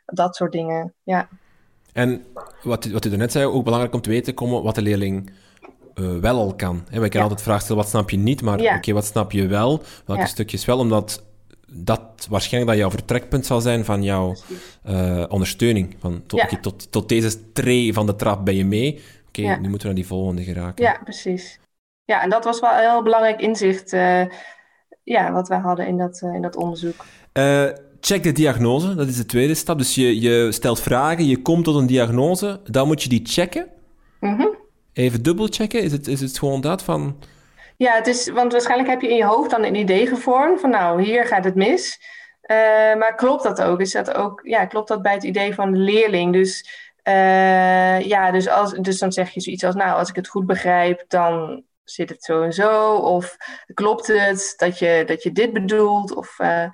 [0.07, 1.29] dat soort dingen, ja.
[1.93, 2.25] En
[2.63, 5.31] wat, wat u net zei, ook belangrijk om te weten komen wat de leerling
[5.95, 6.77] uh, wel al kan.
[6.77, 7.23] Hè, wij kunnen ja.
[7.23, 8.43] altijd vragen stellen, wat snap je niet?
[8.43, 9.83] Maar oké, okay, wat snap je wel?
[10.05, 10.79] Welke stukjes wel?
[10.79, 11.25] Omdat
[11.69, 14.35] dat waarschijnlijk dat jouw vertrekpunt zal zijn van jouw
[14.87, 15.97] uh, ondersteuning.
[15.99, 16.59] Van, tot, ja.
[16.61, 19.03] tot, tot deze tree van de trap ben je mee.
[19.29, 20.85] Oké, nu moeten we naar die volgende geraken.
[20.85, 21.61] Ja, precies.
[22.05, 24.25] Ja, en dat was wel een heel belangrijk inzicht uh,
[25.03, 27.05] ja, wat wij hadden in dat, uh, in dat onderzoek.
[28.07, 29.79] Check de diagnose, dat is de tweede stap.
[29.79, 33.69] Dus je, je stelt vragen, je komt tot een diagnose, dan moet je die checken.
[34.21, 34.55] Mm
[34.93, 37.19] Even dubbelchecken, is het, is het gewoon dat van...
[37.77, 40.71] Ja, het is, want waarschijnlijk heb je in je hoofd dan een idee gevormd van
[40.71, 42.01] nou, hier gaat het mis.
[42.43, 42.57] Uh,
[42.99, 43.81] maar klopt dat ook?
[43.81, 46.33] Is dat ook, ja, klopt dat bij het idee van de leerling?
[46.33, 46.69] Dus,
[47.05, 50.47] uh, ja, dus, als, dus dan zeg je zoiets als, nou, als ik het goed
[50.47, 52.95] begrijp, dan zit het zo en zo.
[52.95, 53.37] Of
[53.75, 56.15] klopt het dat je, dat je dit bedoelt?
[56.15, 56.69] Of uh,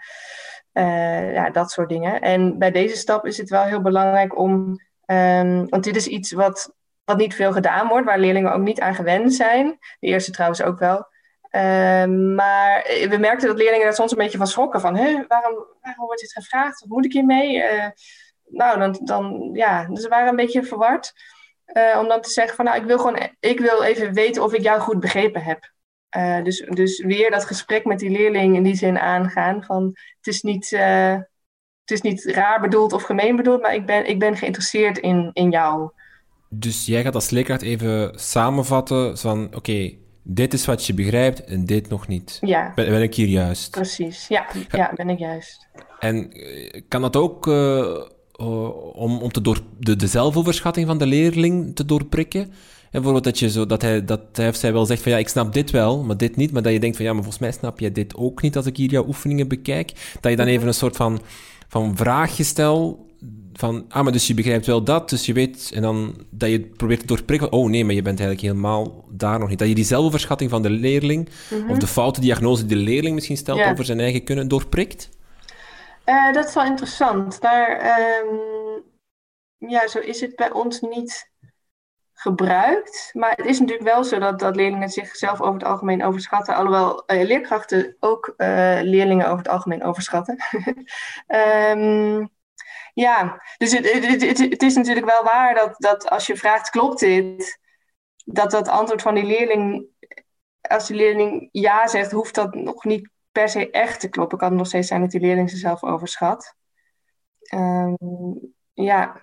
[1.32, 2.20] ja, dat soort dingen.
[2.20, 6.32] En bij deze stap is het wel heel belangrijk om, um, want dit is iets
[6.32, 6.72] wat
[7.04, 9.78] wat niet veel gedaan wordt, waar leerlingen ook niet aan gewend zijn.
[10.00, 11.06] De eerste trouwens ook wel.
[11.50, 14.80] Ehm, maar we merkten dat leerlingen daar soms een beetje van schrokken.
[14.80, 14.94] Van,
[15.28, 16.80] waarom, waarom wordt dit gevraagd?
[16.80, 17.56] Wat moet ik hiermee?
[17.56, 17.86] Uh,
[18.44, 21.12] nou, dan, dan, ja, dus ze waren een beetje verward.
[21.66, 24.52] Uh, om dan te zeggen van, nou, ik wil gewoon, ik wil even weten of
[24.52, 25.71] ik jou goed begrepen heb.
[26.16, 29.64] Uh, dus, dus weer dat gesprek met die leerling in die zin aangaan.
[29.64, 34.08] Van, het is niet, het is niet raar bedoeld of gemeen bedoeld, maar ik ben,
[34.08, 35.90] ik ben geïnteresseerd in, in jou.
[36.48, 41.64] Dus jij gaat als leerkracht even samenvatten van, oké, dit is wat je begrijpt en
[41.64, 42.38] dit nog niet.
[42.40, 42.72] Ja.
[42.74, 43.70] Ben, ben ik hier juist?
[43.70, 45.68] Precies, ja, ja, ben ik juist.
[45.98, 48.00] En eh, kan dat ook uh,
[48.92, 52.52] om, om te door, de, de zelfoverschatting van de leerling te doorprikken?
[52.92, 55.28] Bijvoorbeeld dat, je zo, dat, hij, dat hij of zij wel zegt van ja, ik
[55.28, 56.52] snap dit wel, maar dit niet.
[56.52, 58.66] Maar dat je denkt van ja, maar volgens mij snap jij dit ook niet als
[58.66, 59.92] ik hier jouw oefeningen bekijk.
[60.20, 60.54] Dat je dan mhm.
[60.54, 61.20] even een soort van,
[61.68, 62.98] van vraagje stelt
[63.52, 66.60] van, ah, maar dus je begrijpt wel dat, dus je weet, en dan dat je
[66.60, 69.58] probeert te doorprikken, oh nee, maar je bent eigenlijk helemaal daar nog niet.
[69.58, 71.70] Dat je die zelfoverschatting van de leerling, mhm.
[71.70, 75.08] of de foute diagnose die de leerling misschien stelt over zijn eigen kunnen, doorprikt?
[76.06, 77.40] Uh, dat is wel interessant.
[77.40, 77.70] Daar,
[78.24, 81.31] um, ja, zo is het bij ons niet
[82.22, 83.10] gebruikt.
[83.12, 86.54] Maar het is natuurlijk wel zo dat, dat leerlingen zichzelf over het algemeen overschatten.
[86.54, 88.46] Alhoewel uh, leerkrachten ook uh,
[88.82, 90.36] leerlingen over het algemeen overschatten.
[91.76, 92.30] um,
[92.94, 97.00] Ja, dus het, het, het, is natuurlijk wel waar dat, dat als je vraagt, klopt
[97.00, 97.60] dit?
[98.24, 99.86] Dat dat antwoord van die leerling,
[100.60, 104.38] als die leerling ja zegt, hoeft dat nog niet per se echt te kloppen.
[104.38, 106.54] Kan nog steeds zijn dat die leerling zichzelf overschat.
[107.54, 109.20] Um, ja,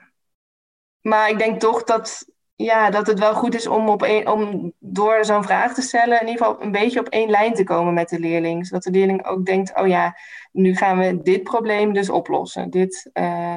[1.02, 2.26] maar ik denk toch dat,
[2.64, 6.22] ja, dat het wel goed is om, op een, om door zo'n vraag te stellen,
[6.22, 8.68] in ieder geval een beetje op één lijn te komen met de leerling.
[8.68, 10.18] Zodat de leerling ook denkt, oh ja,
[10.52, 12.70] nu gaan we dit probleem dus oplossen.
[12.70, 13.56] Dit, uh,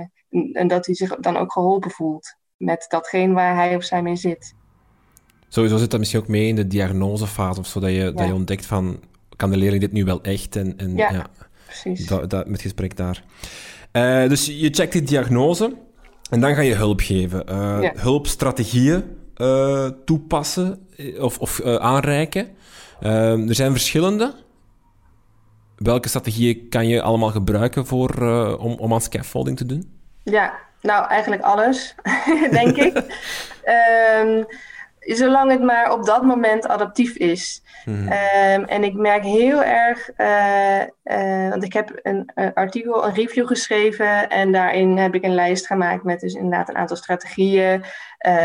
[0.52, 4.16] en dat hij zich dan ook geholpen voelt met datgene waar hij of zij mee
[4.16, 4.54] zit.
[5.48, 8.34] Sowieso zit dat misschien ook mee in de diagnosefase of zo, dat je, dat je
[8.34, 9.00] ontdekt van,
[9.36, 10.56] kan de leerling dit nu wel echt?
[10.56, 11.26] En, en ja, ja,
[11.64, 12.06] precies.
[12.06, 13.24] Dat, dat, met gesprek daar.
[13.92, 15.76] Uh, dus je checkt die diagnose
[16.32, 17.44] en dan ga je hulp geven.
[17.50, 17.92] Uh, ja.
[17.96, 19.04] Hulpstrategieën
[19.36, 22.48] uh, toepassen of, of aanreiken.
[23.00, 24.34] er zijn verschillende
[25.76, 28.10] welke strategieën kan je allemaal gebruiken voor,
[28.58, 30.00] om, om aan scaffolding te doen?
[30.22, 31.94] Ja, nou eigenlijk alles,
[32.50, 32.96] denk ik.
[34.24, 34.46] um,
[35.04, 37.62] zolang het maar op dat moment adaptief is.
[37.84, 38.12] Mm-hmm.
[38.12, 43.46] Um, en ik merk heel erg, uh, uh, want ik heb een artikel, een review
[43.46, 47.84] geschreven en daarin heb ik een lijst gemaakt met dus inderdaad een aantal strategieën,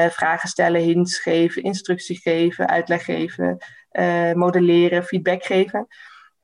[0.09, 3.57] vragen stellen, hints geven, instructie geven, uitleg geven,
[4.33, 5.87] modelleren, feedback geven.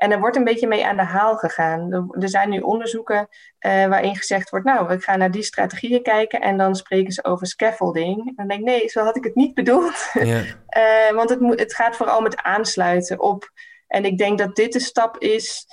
[0.03, 2.09] En er wordt een beetje mee aan de haal gegaan.
[2.19, 6.41] Er, zijn nu onderzoeken uh, waarin gezegd wordt, nou, we gaan naar die strategieën kijken
[6.41, 8.27] en dan spreken ze over scaffolding.
[8.27, 10.09] En dan denk ik, nee, zo had ik het niet bedoeld.
[10.13, 10.41] Ja.
[10.77, 13.51] uh, want het, het gaat vooral met aansluiten op.
[13.87, 15.65] En ik denk dat dit de stap is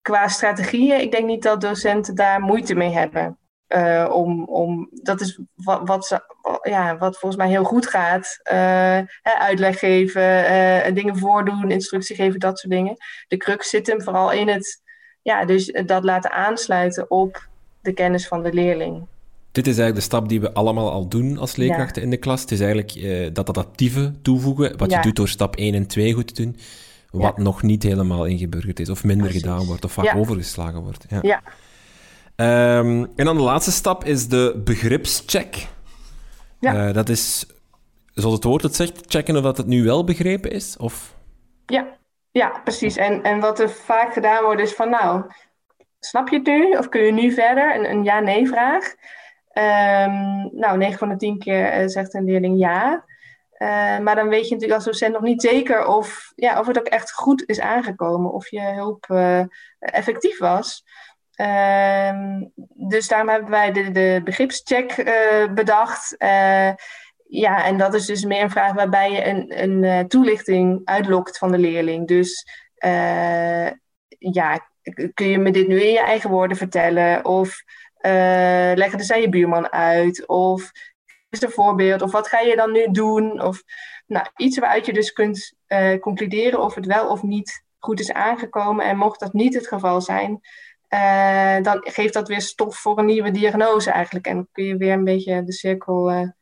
[0.00, 1.00] qua strategieën.
[1.00, 3.38] Ik denk niet dat docenten daar moeite mee hebben.
[3.74, 6.20] Uh, om, om, dat is wat, wat, ze,
[6.62, 8.40] ja, wat volgens mij heel goed gaat.
[8.52, 12.96] Uh, uitleg geven, uh, dingen voordoen, instructie geven, dat soort dingen.
[13.28, 14.82] De crux zit hem vooral in het,
[15.22, 17.48] ja, dus dat laten aansluiten op
[17.80, 19.06] de kennis van de leerling.
[19.52, 22.40] Dit is eigenlijk de stap die we allemaal al doen als leerkrachten in de klas.
[22.40, 24.96] Het is eigenlijk dat adaptieve toevoegen, wat ja.
[24.96, 26.56] je doet door stap 1 en 2 goed te doen,
[27.10, 27.42] wat ja.
[27.42, 29.42] nog niet helemaal ingeburgerd is, of minder Precies.
[29.42, 31.06] gedaan wordt, of vaak overgeslagen wordt.
[31.22, 31.42] ja.
[32.36, 35.68] Um, en dan de laatste stap is de begripscheck.
[36.60, 36.86] Ja.
[36.86, 37.46] Uh, dat is,
[38.14, 40.76] zoals het woord het zegt, checken of dat het nu wel begrepen is?
[40.76, 41.16] Of...
[41.66, 41.98] Ja.
[42.30, 42.96] ja, precies.
[42.96, 45.24] En, en wat er vaak gedaan wordt is van, nou,
[46.00, 46.76] snap je het nu?
[46.76, 47.76] Of kun je nu verder?
[47.76, 48.94] Een, een ja-nee-vraag.
[49.54, 53.04] Um, nou, 9 van de 10 keer uh, zegt een leerling ja.
[54.00, 56.86] maar dan weet je natuurlijk als docent nog niet zeker of, ja, of het ook
[56.86, 59.06] echt goed is aangekomen, of je hulp
[59.78, 60.84] effectief was.
[61.42, 64.94] Ehm, dus daarom hebben wij de, de begripscheck
[65.54, 66.14] bedacht.
[67.28, 71.52] ja, en dat is dus meer een vraag waarbij je een, een toelichting uitlokt van
[71.52, 72.08] de leerling.
[72.08, 72.46] Dus
[74.18, 74.68] ja,
[75.14, 77.24] kun je me dit nu in je eigen woorden vertellen?
[77.24, 77.62] Of
[78.74, 80.26] leg het eens je buurman uit?
[80.26, 80.70] Of
[81.30, 82.02] is een voorbeeld?
[82.02, 83.42] Of wat ga je dan nu doen?
[83.42, 83.62] Of
[84.06, 85.52] nou, iets waaruit je dus kunt
[86.00, 88.84] concluderen of het wel of niet goed is aangekomen.
[88.84, 90.40] En mocht dat niet het geval zijn,
[90.94, 94.26] uh, dan geeft dat weer stof voor een nieuwe diagnose eigenlijk.
[94.26, 96.32] En dan kun je weer een beetje de cirkel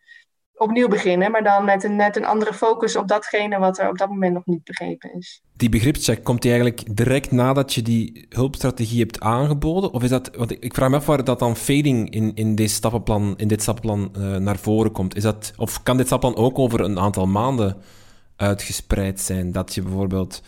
[0.61, 3.99] opnieuw beginnen, maar dan met een net een andere focus op datgene wat er op
[3.99, 5.43] dat moment nog niet begrepen is.
[5.57, 9.93] Die begripscheck, komt die eigenlijk direct nadat je die hulpstrategie hebt aangeboden?
[9.93, 12.75] Of is dat, want ik vraag me af waar dat dan fading in, in, deze
[12.75, 15.17] stappenplan, in dit stappenplan uh, naar voren komt.
[15.17, 17.77] Is dat, of kan dit stappenplan ook over een aantal maanden
[18.37, 19.53] uitgespreid zijn?
[19.53, 20.43] Dat je bijvoorbeeld...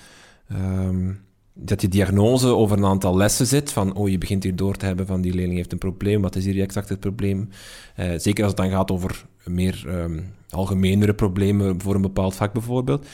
[0.53, 3.73] Um, dat je diagnose over een aantal lessen zit.
[3.73, 6.23] Van, oh, je begint hier door te hebben van die leerling heeft een probleem.
[6.23, 7.49] Wat is hier exact het probleem?
[7.97, 12.53] Uh, zeker als het dan gaat over meer um, algemenere problemen voor een bepaald vak
[12.53, 13.07] bijvoorbeeld.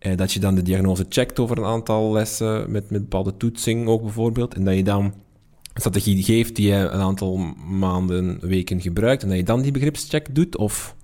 [0.00, 3.88] Uh, dat je dan de diagnose checkt over een aantal lessen met, met bepaalde toetsing
[3.88, 4.54] ook bijvoorbeeld.
[4.54, 7.36] En dat je dan een strategie geeft die je een aantal
[7.68, 9.22] maanden, weken gebruikt.
[9.22, 10.95] En dat je dan die begripscheck doet, of...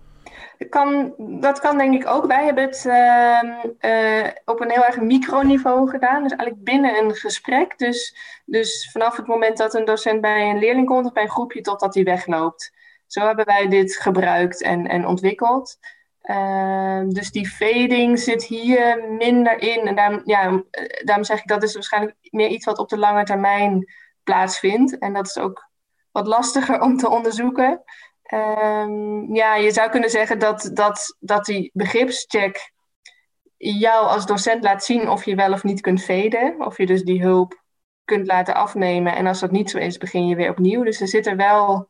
[0.69, 2.27] Kan, dat kan denk ik ook.
[2.27, 6.23] Wij hebben het uh, op een heel erg microniveau gedaan.
[6.23, 7.79] Dus eigenlijk binnen een gesprek.
[7.79, 11.31] Dus, dus vanaf het moment dat een docent bij een leerling komt of bij een
[11.31, 12.73] groepje totdat hij wegloopt.
[13.07, 15.79] Zo hebben wij dit gebruikt en, en ontwikkeld.
[16.23, 19.97] Uh, dus die fading zit hier minder in.
[19.97, 20.63] En ja,
[21.05, 23.93] daarom zeg ik dat is waarschijnlijk meer iets wat op de lange termijn
[24.25, 24.99] plaatsvindt.
[24.99, 25.71] En dat is ook
[26.13, 27.83] wat lastiger om te onderzoeken.
[28.35, 32.73] Um, ja, je zou kunnen zeggen dat, dat, dat die begripscheck
[33.57, 36.67] jou als docent laat zien of je wel of niet kunt veden.
[36.67, 37.63] Of je dus die hulp
[38.05, 39.15] kunt laten afnemen.
[39.15, 40.83] En als dat niet zo is, begin je weer opnieuw.
[40.83, 41.89] Dus er zit er wel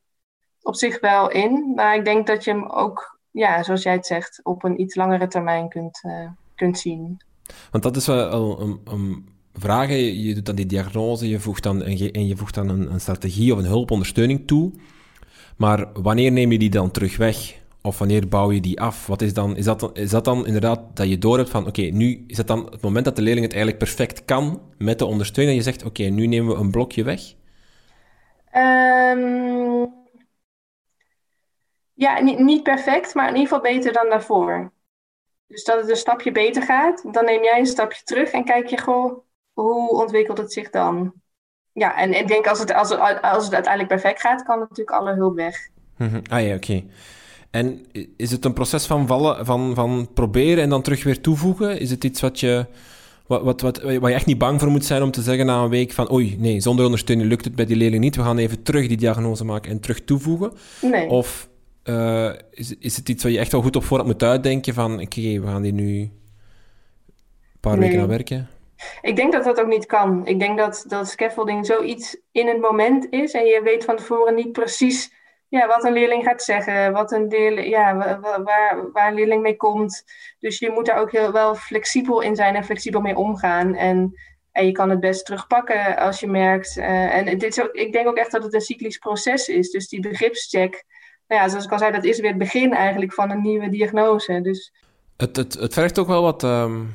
[0.63, 1.73] op zich wel in.
[1.75, 4.95] Maar ik denk dat je hem ook, ja, zoals jij het zegt, op een iets
[4.95, 7.23] langere termijn kunt, uh, kunt zien.
[7.71, 9.89] Want dat is wel een, een vraag.
[9.91, 12.93] Je doet dan die diagnose, je voegt dan, en, je, en je voegt dan een,
[12.93, 14.73] een strategie of een hulpondersteuning toe.
[15.63, 17.61] Maar wanneer neem je die dan terug weg?
[17.83, 19.07] Of wanneer bouw je die af?
[19.07, 21.83] Wat is, dan, is, dat, is dat dan inderdaad dat je door hebt van, oké,
[21.83, 25.05] nu is dat dan het moment dat de leerling het eigenlijk perfect kan met de
[25.05, 27.21] ondersteuning, dat je zegt, oké, nu nemen we een blokje weg?
[28.55, 29.95] Um,
[31.93, 34.73] ja, niet, niet perfect, maar in ieder geval beter dan daarvoor.
[35.47, 38.67] Dus dat het een stapje beter gaat, dan neem jij een stapje terug en kijk
[38.67, 39.23] je gewoon,
[39.53, 41.22] hoe ontwikkelt het zich dan?
[41.73, 44.91] Ja, en ik denk als het, als, het, als het uiteindelijk perfect gaat, kan natuurlijk
[44.91, 45.69] alle hulp weg.
[45.97, 46.21] Mhm.
[46.31, 46.83] Ah ja, oké.
[47.51, 51.79] En is het een proces van, vallen, van, van proberen en dan terug weer toevoegen?
[51.79, 52.67] Is het iets wat je,
[53.27, 55.63] wat, wat, wat, waar je echt niet bang voor moet zijn om te zeggen na
[55.63, 58.17] een week van oei, nee, zonder ondersteuning lukt het bij die leerling niet.
[58.17, 60.53] We gaan even terug die diagnose maken en terug toevoegen?
[60.81, 61.09] Nee.
[61.09, 61.49] Of
[61.85, 65.01] uh, is, is het iets wat je echt wel goed op voorhand moet uitdenken van
[65.01, 66.11] oké, we gaan die nu een
[67.61, 68.49] paar weken aan werken?
[69.03, 70.27] Ik denk dat dat ook niet kan.
[70.27, 74.35] Ik denk dat, dat scaffolding zoiets in het moment is en je weet van tevoren
[74.35, 75.21] niet precies
[75.59, 79.57] ja, wat een leerling gaat zeggen, wat een leerling, ja, waar, waar een leerling mee
[79.57, 80.05] komt.
[80.39, 83.75] Dus je moet daar ook heel wel flexibel in zijn en flexibel mee omgaan.
[83.75, 84.15] En,
[84.53, 86.77] en je kan het best terugpakken als je merkt.
[86.77, 89.71] Uh, en dit is ook, ik denk ook echt dat het een cyclisch proces is.
[89.71, 90.85] Dus die begripscheck,
[91.27, 93.69] nou ja, zoals ik al zei, dat is weer het begin eigenlijk van een nieuwe
[93.69, 94.41] diagnose.
[94.41, 94.73] Dus...
[95.17, 96.43] Het, het, het vergt ook wel wat.
[96.43, 96.95] Um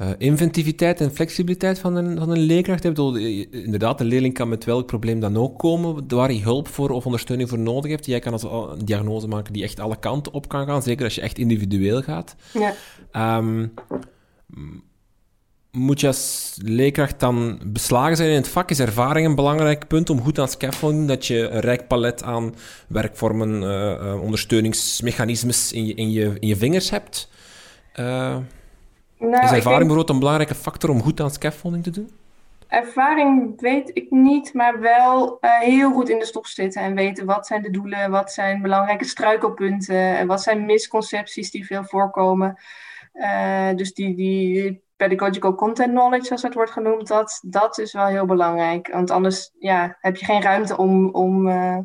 [0.00, 2.82] uh, inventiviteit en flexibiliteit van een, van een leerkracht.
[2.82, 6.90] Bedoel, inderdaad, een leerling kan met welk probleem dan ook komen, waar hij hulp voor
[6.90, 8.06] of ondersteuning voor nodig heeft.
[8.06, 11.14] Jij kan als een diagnose maken die echt alle kanten op kan gaan, zeker als
[11.14, 12.36] je echt individueel gaat.
[12.52, 12.74] Ja.
[13.38, 13.74] Um,
[15.70, 18.70] moet je als leerkracht dan beslagen zijn in het vak?
[18.70, 22.54] Is ervaring een belangrijk punt om goed aan scaffolding, dat je een rijk palet aan
[22.88, 23.70] werkvormen, uh,
[24.02, 27.28] uh, ondersteuningsmechanismes in je, in, je, in je vingers hebt?
[29.18, 32.10] Nou, is ervaring bijvoorbeeld een belangrijke factor om goed aan scaffolding te doen?
[32.68, 37.26] Ervaring weet ik niet, maar wel uh, heel goed in de stof zitten en weten
[37.26, 42.58] wat zijn de doelen, wat zijn belangrijke struikelpunten en wat zijn misconcepties die veel voorkomen.
[43.14, 48.06] Uh, dus die, die pedagogical content knowledge, zoals het wordt genoemd, dat, dat is wel
[48.06, 48.88] heel belangrijk.
[48.92, 51.78] Want anders ja, heb je geen ruimte om, om, uh,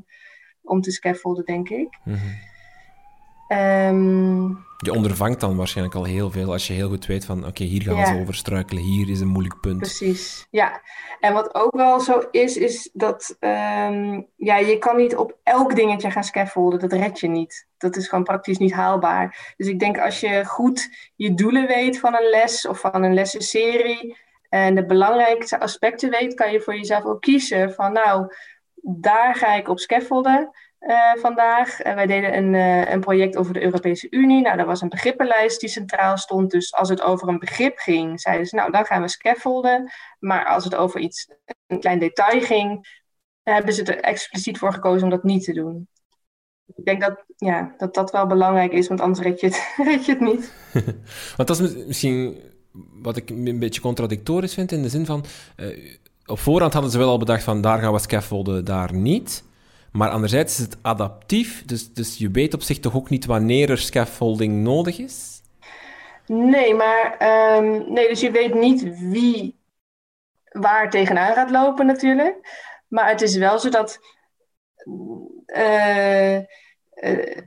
[0.61, 1.97] om te scaffolden, denk ik.
[2.03, 2.51] Mm
[3.53, 7.63] Ehm, je ondervangt dan waarschijnlijk al heel veel als je heel goed weet van oké,
[7.63, 9.77] hier gaan ze over struikelen, hier is een moeilijk punt.
[9.77, 10.81] Precies, ja.
[11.19, 15.75] En wat ook wel zo is, is dat ehm, ja, je kan niet op elk
[15.75, 16.79] dingetje gaan scaffolden.
[16.79, 17.67] Dat red je niet.
[17.77, 19.53] Dat is gewoon praktisch niet haalbaar.
[19.57, 23.13] Dus ik denk als je goed je doelen weet van een les of van een
[23.13, 24.17] lessenserie
[24.49, 28.33] en de belangrijkste aspecten weet, kan je voor jezelf ook kiezen van nou,
[28.81, 30.51] daar ga ik op scaffolden.
[30.87, 31.77] Uh, vandaag.
[31.77, 34.41] Wij deden een, uh, een project over de Europese Unie.
[34.41, 36.51] Nou, daar was een begrippenlijst die centraal stond.
[36.51, 39.91] Dus als het over een begrip ging, zeiden ze, nou, dan gaan we scaffolden.
[40.19, 41.27] Maar als het over iets,
[41.67, 42.99] een klein detail ging,
[43.43, 45.87] hebben ze er expliciet voor gekozen om dat niet te doen.
[46.75, 49.73] Ik denk dat ja, dat, dat wel belangrijk is, want anders red je het,
[50.05, 50.53] je het niet.
[51.37, 52.37] want dat is misschien
[53.01, 55.25] wat ik een beetje contradictorisch vind, in de zin van...
[56.25, 59.43] op voorhand hadden ze wel al bedacht van, daar gaan we scaffolden, daar niet...
[59.93, 63.69] Maar anderzijds is het adaptief, dus, dus je weet op zich toch ook niet wanneer
[63.69, 65.41] er scaffolding nodig is?
[66.25, 67.17] Nee, maar
[67.57, 69.59] um, nee, dus je weet niet wie
[70.49, 72.35] waar tegenaan gaat lopen natuurlijk.
[72.87, 73.99] Maar het is wel zo dat,
[75.45, 77.37] uh, uh,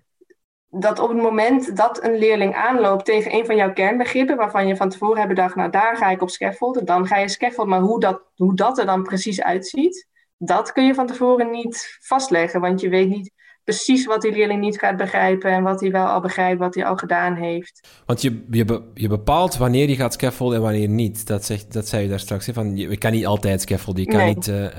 [0.69, 4.77] dat op het moment dat een leerling aanloopt tegen een van jouw kernbegrippen, waarvan je
[4.77, 7.75] van tevoren hebt bedacht, nou daar ga ik op scaffolden, dan ga je scaffolden.
[7.75, 11.99] Maar hoe dat, hoe dat er dan precies uitziet, dat kun je van tevoren niet
[12.01, 13.35] vastleggen, want je weet niet
[13.67, 16.85] precies wat die leerling niet gaat begrijpen en wat hij wel al begrijpt, wat hij
[16.85, 17.89] al gedaan heeft.
[18.07, 21.27] Want je, je, je bepaalt wanneer je gaat scaffolden en wanneer niet.
[21.27, 22.47] Dat, zegt, dat zei je daar straks.
[22.47, 22.53] Hè?
[22.53, 24.03] Van, je, kan niet altijd scaffolden.
[24.03, 24.47] Je kan niet...
[24.47, 24.71] Uh, uh,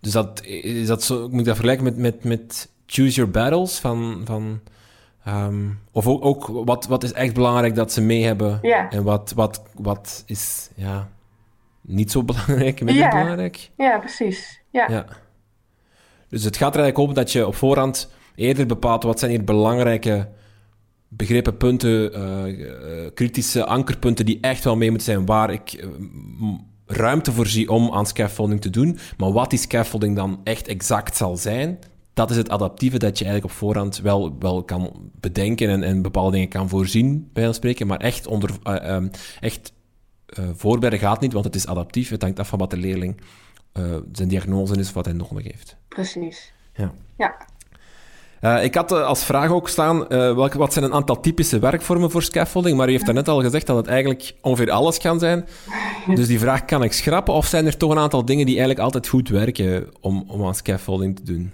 [0.00, 3.78] dus dat, is dat zo, moet ik dat vergelijken met, met, met choose your battles?
[3.78, 4.60] Van, van,
[5.28, 8.58] um, of ook, ook, wat, wat is echt belangrijk dat ze mee hebben?
[8.62, 8.90] Ja.
[8.90, 11.08] En wat, wat, wat is ja,
[11.80, 13.08] niet zo belangrijk, minder ja.
[13.08, 13.70] belangrijk?
[13.76, 14.62] Ja, precies.
[14.74, 15.06] Ja.
[16.28, 19.44] Dus het gaat er eigenlijk om dat je op voorhand eerder bepaalt wat zijn hier
[19.44, 20.28] belangrijke
[21.08, 25.88] begrippen, punten, uh, kritische ankerpunten die echt wel mee moeten zijn, waar ik uh,
[26.86, 28.98] ruimte voorzie om aan scaffolding te doen.
[29.16, 31.78] Maar wat die scaffolding dan echt exact zal zijn,
[32.14, 36.02] dat is het adaptieve dat je eigenlijk op voorhand wel, wel kan bedenken en, en
[36.02, 37.86] bepaalde dingen kan voorzien, bij ons spreken.
[37.86, 38.50] Maar echt, onder,
[38.86, 39.10] um,
[39.40, 39.72] echt
[40.54, 42.08] voorbereiden gaat niet, want het is adaptief.
[42.10, 43.20] Het hangt af van wat de leerling
[43.78, 45.76] uh, zijn diagnose is wat hij nodig heeft.
[45.88, 46.52] Precies.
[46.74, 46.92] Ja.
[47.16, 47.36] ja.
[48.40, 52.22] Uh, ik had uh, als vraag ook staan, wat zijn een aantal typische werkvormen voor
[52.22, 52.76] scaffolding?
[52.76, 55.46] Maar u heeft daarnet al gezegd dat het eigenlijk ongeveer alles kan zijn.
[56.14, 57.34] Dus die vraag kan ik schrappen?
[57.34, 60.54] Of zijn er toch een aantal dingen die eigenlijk altijd goed werken om, om aan
[60.54, 61.52] scaffolding te doen?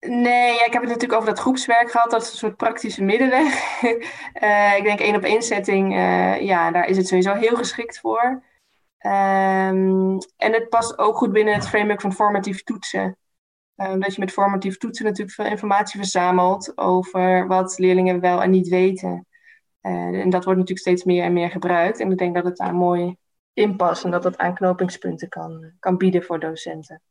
[0.00, 2.10] Nee, ja, ik heb het natuurlijk over dat groepswerk gehad.
[2.10, 3.80] Dat is een soort praktische middenweg.
[4.78, 5.92] ik denk één op één setting,
[6.40, 8.42] ja, daar is het sowieso heel geschikt voor.
[9.06, 13.16] Um, en het past ook goed binnen het framework van formatief toetsen.
[13.76, 18.50] Um, dat je met formatief toetsen natuurlijk veel informatie verzamelt over wat leerlingen wel en
[18.50, 19.26] niet weten.
[19.82, 22.00] Uh, en dat wordt natuurlijk steeds meer en meer gebruikt.
[22.00, 23.16] En ik denk dat het daar mooi
[23.52, 27.02] in past en dat het aanknopingspunten kan, kan bieden voor docenten.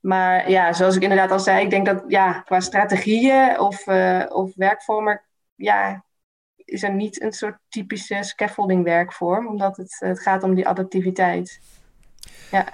[0.00, 4.24] Maar ja, zoals ik inderdaad al zei, ik denk dat ja, qua strategieën of, uh,
[4.28, 5.22] of werkvormen,
[5.54, 6.04] ja,
[6.70, 11.60] is er niet een soort typische scaffolding werkvorm, omdat het, het gaat om die adaptiviteit.
[12.50, 12.66] Ja.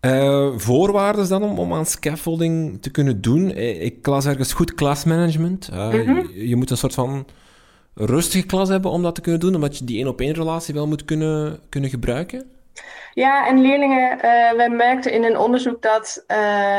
[0.00, 3.52] Uh, voorwaarden dan om, om aan scaffolding te kunnen doen?
[3.52, 5.68] Eh, ik las ergens goed klasmanagement.
[5.72, 6.30] Uh, mm -hmm.
[6.34, 7.26] je, je, moet een soort van
[7.94, 10.74] rustige klas hebben om dat te kunnen doen, omdat je die één op één relatie
[10.74, 12.50] wel moet kunnen, kunnen gebruiken.
[13.14, 16.24] Ja, en leerlingen, uh, we merkten in een onderzoek dat,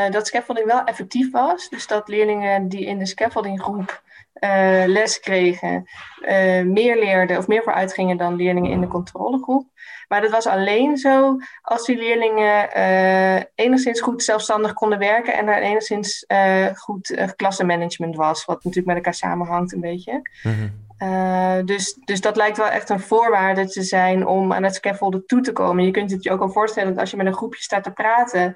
[0.10, 1.70] dat scaffolding wel effectief was.
[1.70, 4.02] Dus dat leerlingen die in de scaffoldinggroep
[4.40, 5.86] uh, les kregen,
[6.22, 9.66] uh, meer leerden of meer vooruit gingen dan leerlingen in de controlegroep.
[10.08, 15.48] Maar dat was alleen zo als die leerlingen uh, enigszins goed zelfstandig konden werken en
[15.48, 16.26] er enigszins
[16.74, 20.30] goed klassenmanagement was, wat natuurlijk met elkaar samenhangt een beetje.
[20.44, 21.66] Mm-hmm.
[21.66, 25.42] dus, dus dat lijkt wel echt een voorwaarde te zijn om aan het scaffolden toe
[25.42, 25.86] te komen.
[25.86, 27.92] Je kunt het je ook al voorstellen dat als je met een groepje staat te
[27.92, 28.54] praten,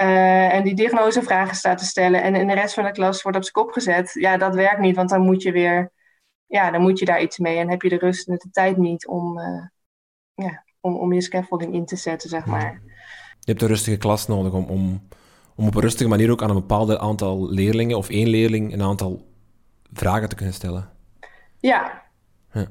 [0.00, 3.38] uh, en die diagnosevragen staat te stellen en in de rest van de klas wordt
[3.38, 5.92] op zijn kop gezet, ja, dat werkt niet, want dan moet je weer,
[6.46, 8.76] ja, dan moet je daar iets mee en heb je de rust en de tijd
[8.76, 9.64] niet om, uh,
[10.34, 12.80] ja, om, om je scaffolding in te zetten, zeg maar.
[13.40, 15.08] Je hebt een rustige klas nodig om, om,
[15.54, 18.82] om op een rustige manier ook aan een bepaald aantal leerlingen of één leerling een
[18.82, 19.26] aantal
[19.92, 20.90] vragen te kunnen stellen.
[21.58, 22.02] Ja.
[22.52, 22.68] Ja,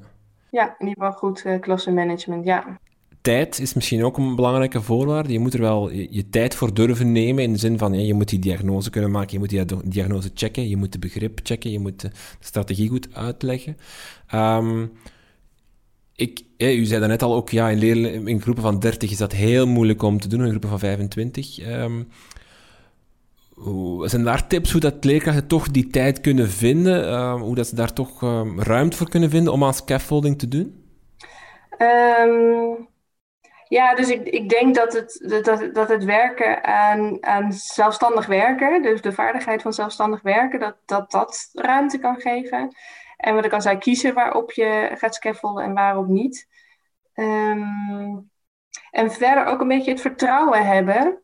[0.52, 2.80] ja in ieder geval goed uh, klassenmanagement, ja
[3.22, 5.34] tijd is misschien ook een belangrijke voorwaarde.
[5.34, 8.30] Je moet er wel je, tijd voor durven nemen in de zin van je moet
[8.30, 11.80] die diagnose kunnen maken, je moet die diagnose checken, je moet de begrip checken, je
[11.80, 13.78] moet de, strategie goed uitleggen.
[14.34, 14.92] Um,
[16.16, 19.68] ik, u zei net al ook, ja, in, in groepen van 30 is dat heel
[19.68, 21.68] moeilijk om te doen, in groepen van 25.
[21.68, 22.08] Um,
[23.54, 27.04] hoe, zijn daar tips hoe dat leerkrachten toch die tijd kunnen vinden?
[27.04, 28.22] Uh, hoe dat ze daar toch
[28.58, 30.84] ruimte voor kunnen vinden om aan scaffolding te doen?
[33.70, 38.82] Ja, dus ik, ik denk dat het, dat, dat het werken aan, aan zelfstandig werken,
[38.82, 42.76] dus de vaardigheid van zelfstandig werken, dat dat, dat ruimte kan geven.
[43.18, 46.48] En wat ik kan zei, kiezen waarop je gaat scaffolden en waarop niet.
[47.14, 48.32] Um,
[48.92, 51.24] en verder ook een beetje het vertrouwen hebben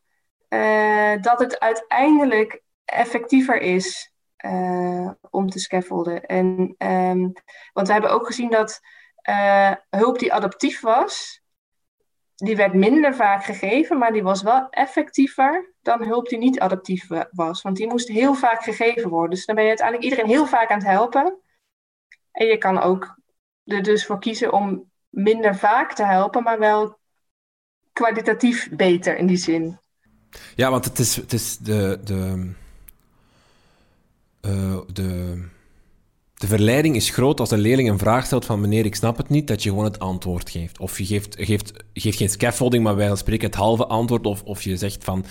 [0.50, 4.14] uh, dat het uiteindelijk effectiever is
[4.46, 6.26] uh, om te scaffolden.
[6.26, 7.34] En, um,
[7.74, 8.80] want we hebben ook gezien dat
[9.30, 11.43] uh, hulp die adaptief was,
[12.36, 17.08] die werd minder vaak gegeven, maar die was wel effectiever dan hulp die niet adaptief
[17.32, 17.62] was.
[17.62, 19.30] Want die moest heel vaak gegeven worden.
[19.30, 21.38] Dus dan ben je uiteindelijk iedereen heel vaak aan het helpen.
[22.32, 23.20] En je kan ook
[23.64, 26.98] er dus voor kiezen om minder vaak te helpen, maar wel
[27.94, 29.80] kwalitatief beter in die zin.
[30.56, 32.52] Ja, want het is, het is de, de,
[34.42, 35.42] uh, de
[36.46, 39.30] de verleiding is groot als een leerling een vraag stelt van meneer, ik snap het
[39.30, 40.80] niet, dat je gewoon het antwoord geeft.
[40.80, 44.26] Of je geeft, geeft, geeft geen scaffolding, maar wij spreken het halve antwoord.
[44.26, 45.26] Of, of je zegt van,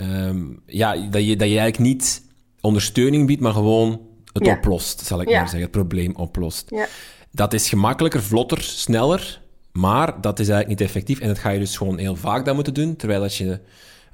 [0.00, 2.22] um, ja, dat je, dat je eigenlijk niet
[2.60, 4.00] ondersteuning biedt, maar gewoon
[4.32, 4.56] het ja.
[4.56, 5.38] oplost, zal ik ja.
[5.38, 5.62] maar zeggen.
[5.62, 6.66] Het probleem oplost.
[6.70, 6.86] Ja.
[7.30, 9.40] Dat is gemakkelijker, vlotter, sneller,
[9.72, 11.20] maar dat is eigenlijk niet effectief.
[11.20, 13.60] En dat ga je dus gewoon heel vaak dan moeten doen, terwijl als je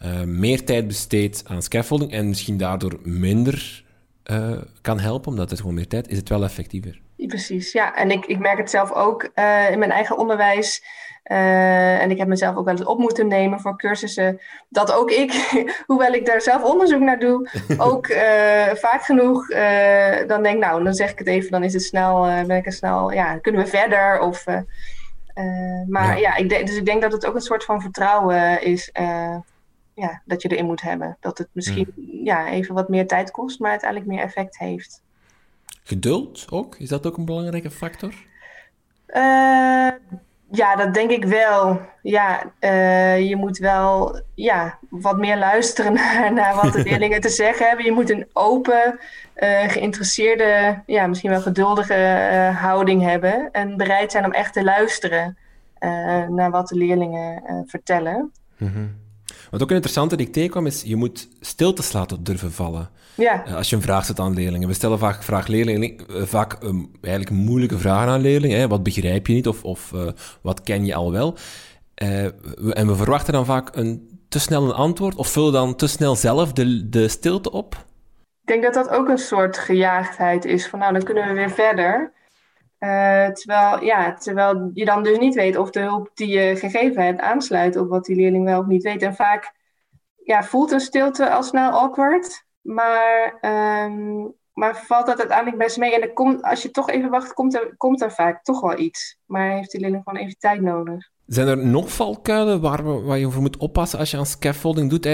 [0.05, 3.85] uh, meer tijd besteedt aan scaffolding en misschien daardoor minder
[4.31, 7.01] uh, kan helpen, omdat het gewoon meer tijd is, het wel effectiever.
[7.17, 7.95] Precies, ja.
[7.95, 10.85] En ik, ik merk het zelf ook uh, in mijn eigen onderwijs.
[11.25, 14.41] Uh, en ik heb mezelf ook wel eens op moeten nemen voor cursussen.
[14.69, 15.33] Dat ook ik,
[15.87, 18.07] hoewel ik daar zelf onderzoek naar doe, ook
[18.75, 19.49] vaak genoeg
[20.27, 22.73] dan denk, nou, dan zeg ik het even, dan is het snel, ben ik er
[22.73, 24.21] snel, ja, kunnen we verder?
[24.21, 24.45] Of,
[25.89, 28.63] maar ja, ja ik denk, dus ik denk dat het ook een soort van vertrouwen
[28.63, 28.91] is
[29.97, 31.17] ja, dat je erin moet hebben.
[31.21, 32.25] Dat het misschien hmm.
[32.25, 35.03] ja, even wat meer tijd kost, maar uiteindelijk meer effect heeft.
[35.83, 36.77] Geduld ook?
[36.77, 38.15] Is dat ook een belangrijke factor?
[39.09, 39.91] Uh,
[40.51, 41.81] ja, dat denk ik wel.
[42.03, 47.29] Ja, uh, je moet wel ja, wat meer luisteren naar, naar wat de leerlingen te
[47.29, 47.85] zeggen hebben.
[47.85, 48.99] Je moet een open,
[49.37, 51.95] uh, geïnteresseerde, ja, misschien wel geduldige
[52.59, 53.49] houding hebben.
[53.53, 55.37] En bereid zijn om echt te luisteren
[56.29, 58.33] naar wat de leerlingen vertellen.
[58.57, 59.05] Mm
[59.51, 62.91] wat ook een interessante die ik tegenkwam is, je moet stiltes laten durven vallen.
[63.15, 63.47] Ja.
[63.47, 64.69] Uh, als je een vraag stelt aan leerlingen.
[64.69, 68.59] We stellen vaak, vraag leerlingen, uh, vaak um, eigenlijk moeilijke vragen aan leerlingen.
[68.59, 68.69] Hè.
[68.69, 70.09] Wat begrijp je niet of, of uh,
[70.43, 71.37] wat ken je al wel?
[71.95, 75.87] We, en we verwachten dan vaak een te snel een antwoord of vullen dan te
[75.87, 77.75] snel zelf de, de stilte op.
[78.43, 80.69] Ik denk dat dat ook een soort gejaagdheid is.
[80.69, 82.13] Van nou, dan kunnen we weer verder.
[82.87, 87.05] Uh, terwijl, ja, terwijl je dan dus niet weet of de hulp die je gegeven
[87.05, 89.03] hebt aansluit op wat die leerling wel of niet weet.
[89.03, 89.53] En vaak
[90.25, 93.39] ja, voelt een stilte al snel awkward, maar,
[93.87, 96.01] um, maar valt dat uiteindelijk best mee.
[96.01, 99.19] En als je toch even wacht, komt er, komt er vaak toch wel iets.
[99.25, 101.11] Maar heeft die leerling gewoon even tijd nodig.
[101.27, 105.07] Zijn er nog valkuilen waar, waar je voor moet oppassen als je aan scaffolding doet?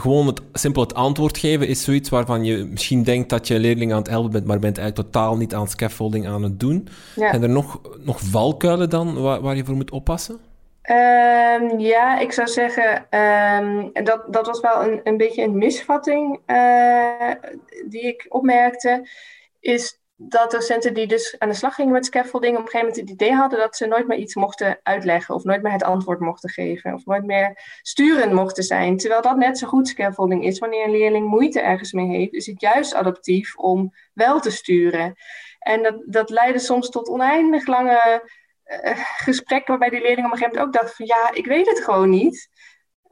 [0.00, 3.92] Gewoon het, simpel het antwoord geven is zoiets waarvan je misschien denkt dat je leerling
[3.92, 6.88] aan het helpen bent, maar bent eigenlijk totaal niet aan scaffolding aan het doen.
[7.16, 7.30] Ja.
[7.30, 10.38] Zijn er nog, nog valkuilen dan waar, waar je voor moet oppassen?
[10.90, 16.40] Um, ja, ik zou zeggen, um, dat, dat was wel een, een beetje een misvatting
[16.46, 17.30] uh,
[17.88, 19.08] die ik opmerkte.
[19.60, 23.10] Is dat docenten die dus aan de slag gingen met scaffolding op een gegeven moment
[23.10, 26.20] het idee hadden dat ze nooit meer iets mochten uitleggen of nooit meer het antwoord
[26.20, 28.96] mochten geven of nooit meer sturend mochten zijn.
[28.96, 30.58] Terwijl dat net zo goed scaffolding is.
[30.58, 35.14] Wanneer een leerling moeite ergens mee heeft, is het juist adaptief om wel te sturen.
[35.58, 38.22] En dat, dat leidde soms tot oneindig lange
[38.64, 41.68] uh, gesprekken waarbij die leerling op een gegeven moment ook dacht van ja, ik weet
[41.68, 42.48] het gewoon niet.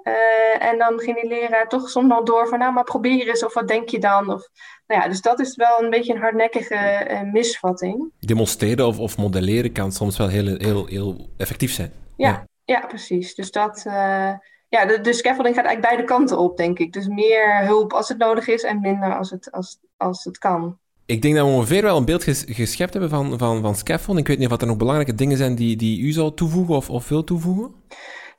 [0.05, 3.45] Uh, en dan ging die leraar toch soms nog door van nou, maar probeer eens
[3.45, 4.33] of wat denk je dan?
[4.33, 4.49] Of,
[4.87, 8.13] nou ja, dus dat is wel een beetje een hardnekkige uh, misvatting.
[8.21, 11.93] Demonstreren of, of modelleren kan soms wel heel, heel, heel effectief zijn.
[12.17, 12.47] Ja, ja.
[12.65, 13.35] ja precies.
[13.35, 14.33] Dus dat, uh,
[14.69, 16.93] ja, de, de scaffolding gaat eigenlijk beide kanten op, denk ik.
[16.93, 20.79] Dus meer hulp als het nodig is en minder als het, als, als het kan.
[21.07, 24.27] Ik denk dat we ongeveer wel een beeld ges geschept hebben van, van, van scaffolding.
[24.27, 26.91] Ik weet niet of er nog belangrijke dingen zijn die, die u zou toevoegen of,
[26.91, 27.75] of wil toevoegen.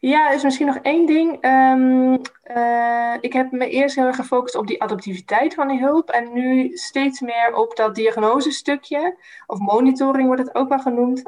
[0.02, 1.45] Ja, is misschien nog één ding.
[1.45, 6.10] Um, uh, ik heb me eerst heel erg gefocust op die adaptiviteit van die hulp.
[6.10, 9.18] En nu steeds meer op dat diagnosestukje.
[9.45, 11.24] Of monitoring wordt het ook wel genoemd.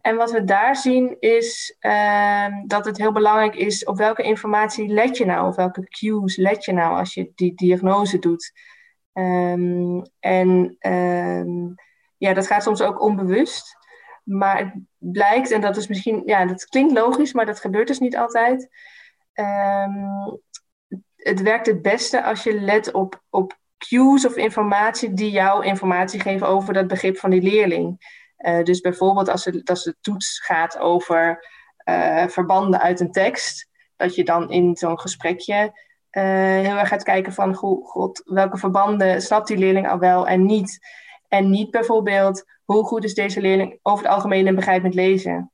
[0.00, 4.88] En wat we daar zien is um, dat het heel belangrijk is op welke informatie
[4.88, 5.48] let je nou.
[5.48, 8.52] Of welke cues let je nou als je die diagnose doet.
[9.12, 10.76] Um, en
[12.16, 13.76] ja, dat gaat soms ook onbewust.
[14.26, 17.98] Maar het blijkt, en dat is misschien, ja, dat klinkt logisch, maar dat gebeurt dus
[17.98, 18.68] niet altijd.
[19.34, 20.40] Um,
[21.16, 26.20] het werkt het beste als je let op, op cues of informatie die jou informatie
[26.20, 28.14] geven over dat begrip van die leerling.
[28.38, 31.46] Uh, dus bijvoorbeeld als, het, als de toets gaat over
[31.88, 35.54] uh, verbanden uit een tekst, dat je dan in zo'n gesprekje
[36.10, 36.22] uh,
[36.62, 40.78] heel erg gaat kijken van god, welke verbanden snapt die leerling al wel en niet.
[41.28, 45.50] En niet bijvoorbeeld hoe goed is deze leerling over het algemeen en begrijpend lezen.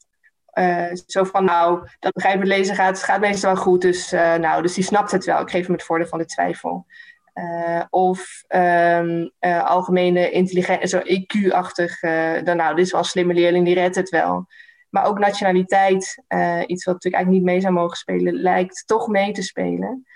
[0.59, 4.63] Uh, zo van, nou, dat begrijpend lezen gaat, gaat meestal wel goed, dus, uh, nou,
[4.63, 5.41] dus die snapt het wel.
[5.41, 6.87] Ik geef hem het voordeel van de twijfel.
[7.35, 12.01] Uh, of um, algemene intelligentie, zo IQ-achtig,
[12.45, 14.47] dan nou, dit is wel een slimme leerling, die redt het wel.
[14.91, 16.23] Maar ook nationaliteit,
[16.67, 20.07] iets wat natuurlijk eigenlijk niet mee zou mogen spelen, lijkt toch mee te spelen.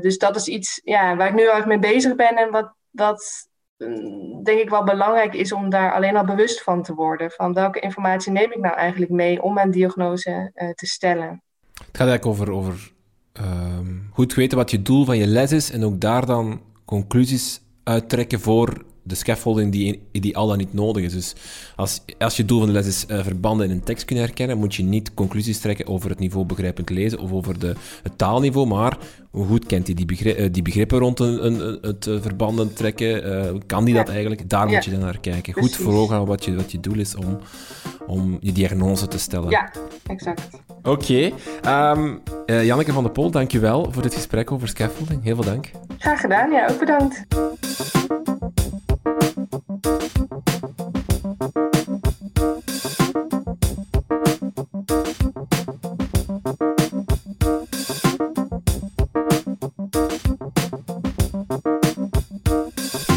[0.00, 3.48] dus dat is iets ja, waar ik nu erg mee bezig ben en wat, wat
[4.42, 7.30] denk ik wel belangrijk is om daar alleen al bewust van te worden.
[7.30, 11.42] Van welke informatie neem ik nou eigenlijk mee om mijn diagnose uh, te stellen.
[11.72, 12.92] Het gaat eigenlijk over, over
[14.10, 18.40] goed weten wat je doel van je les is en ook daar dan conclusies uittrekken
[18.40, 21.12] voor de scaffolding die, die al dan niet nodig is.
[21.12, 21.34] Dus
[21.76, 24.58] als, als je doel van de les is uh, verbanden in een tekst kunnen herkennen,
[24.58, 28.66] moet je niet conclusies trekken over het niveau begrijpend lezen of over de, het taalniveau,
[28.66, 28.98] maar
[29.30, 33.62] hoe goed kent hij die, uh, die begrippen rond een, een, het uh, verbanden trekken?
[33.66, 34.02] kan die ja.
[34.02, 34.48] dat eigenlijk?
[34.50, 34.74] Daar ja.
[34.74, 35.52] moet je dan naar kijken.
[35.52, 35.76] Precies.
[35.76, 37.38] Goed voor ogen wat je, wat je doel is om,
[38.06, 39.50] om je diagnose te stellen.
[39.50, 39.70] Ja,
[40.06, 40.48] exact.
[40.82, 41.32] Oké.
[41.60, 41.92] Okay.
[41.92, 45.22] Um, Janneke van der Pol, dankjewel voor dit gesprek over scaffolding.
[45.22, 45.70] Heel veel dank.
[45.98, 47.24] Graag gedaan, ja, ook bedankt.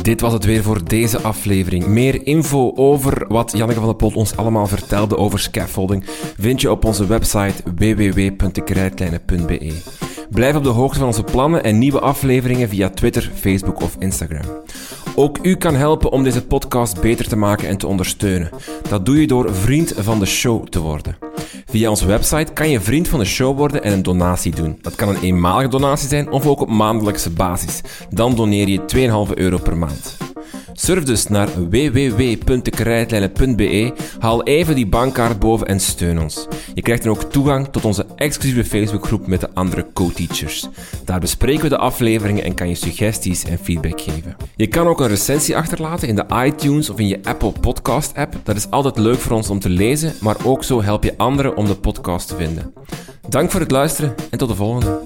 [0.07, 1.87] Dit was het weer voor deze aflevering.
[1.87, 6.03] Meer info over wat Janneke van der Pol ons allemaal vertelde over scaffolding
[6.37, 9.73] vind je op onze website www.dekrijtlijnen.be.
[10.29, 14.45] Blijf op de hoogte van onze plannen en nieuwe afleveringen via Twitter, Facebook of Instagram.
[15.15, 18.49] Ook u kan helpen om deze podcast beter te maken en te ondersteunen.
[18.89, 21.26] Dat doe je door vriend van de show te worden.
[21.77, 24.77] Via onze website kan je vriend van de show worden en een donatie doen.
[24.81, 27.81] Dat kan een eenmalige donatie zijn of ook op maandelijkse basis.
[28.09, 30.26] Dan doneer je 2,5 euro per maand.
[30.79, 36.47] Surf dus naar www.dekrijtlijnen.be, haal even die bankkaart boven en steun ons.
[36.73, 40.67] Je krijgt dan ook toegang tot onze exclusieve Facebookgroep met de andere co-teachers.
[41.05, 44.35] Daar bespreken we de afleveringen en kan je suggesties en feedback geven.
[44.55, 48.35] Je kan ook een recensie achterlaten in de iTunes of in je Apple Podcast app.
[48.43, 51.55] Dat is altijd leuk voor ons om te lezen, maar ook zo help je anderen
[51.55, 52.73] om de podcast te vinden.
[53.29, 54.99] Dank voor het luisteren en tot de volgende.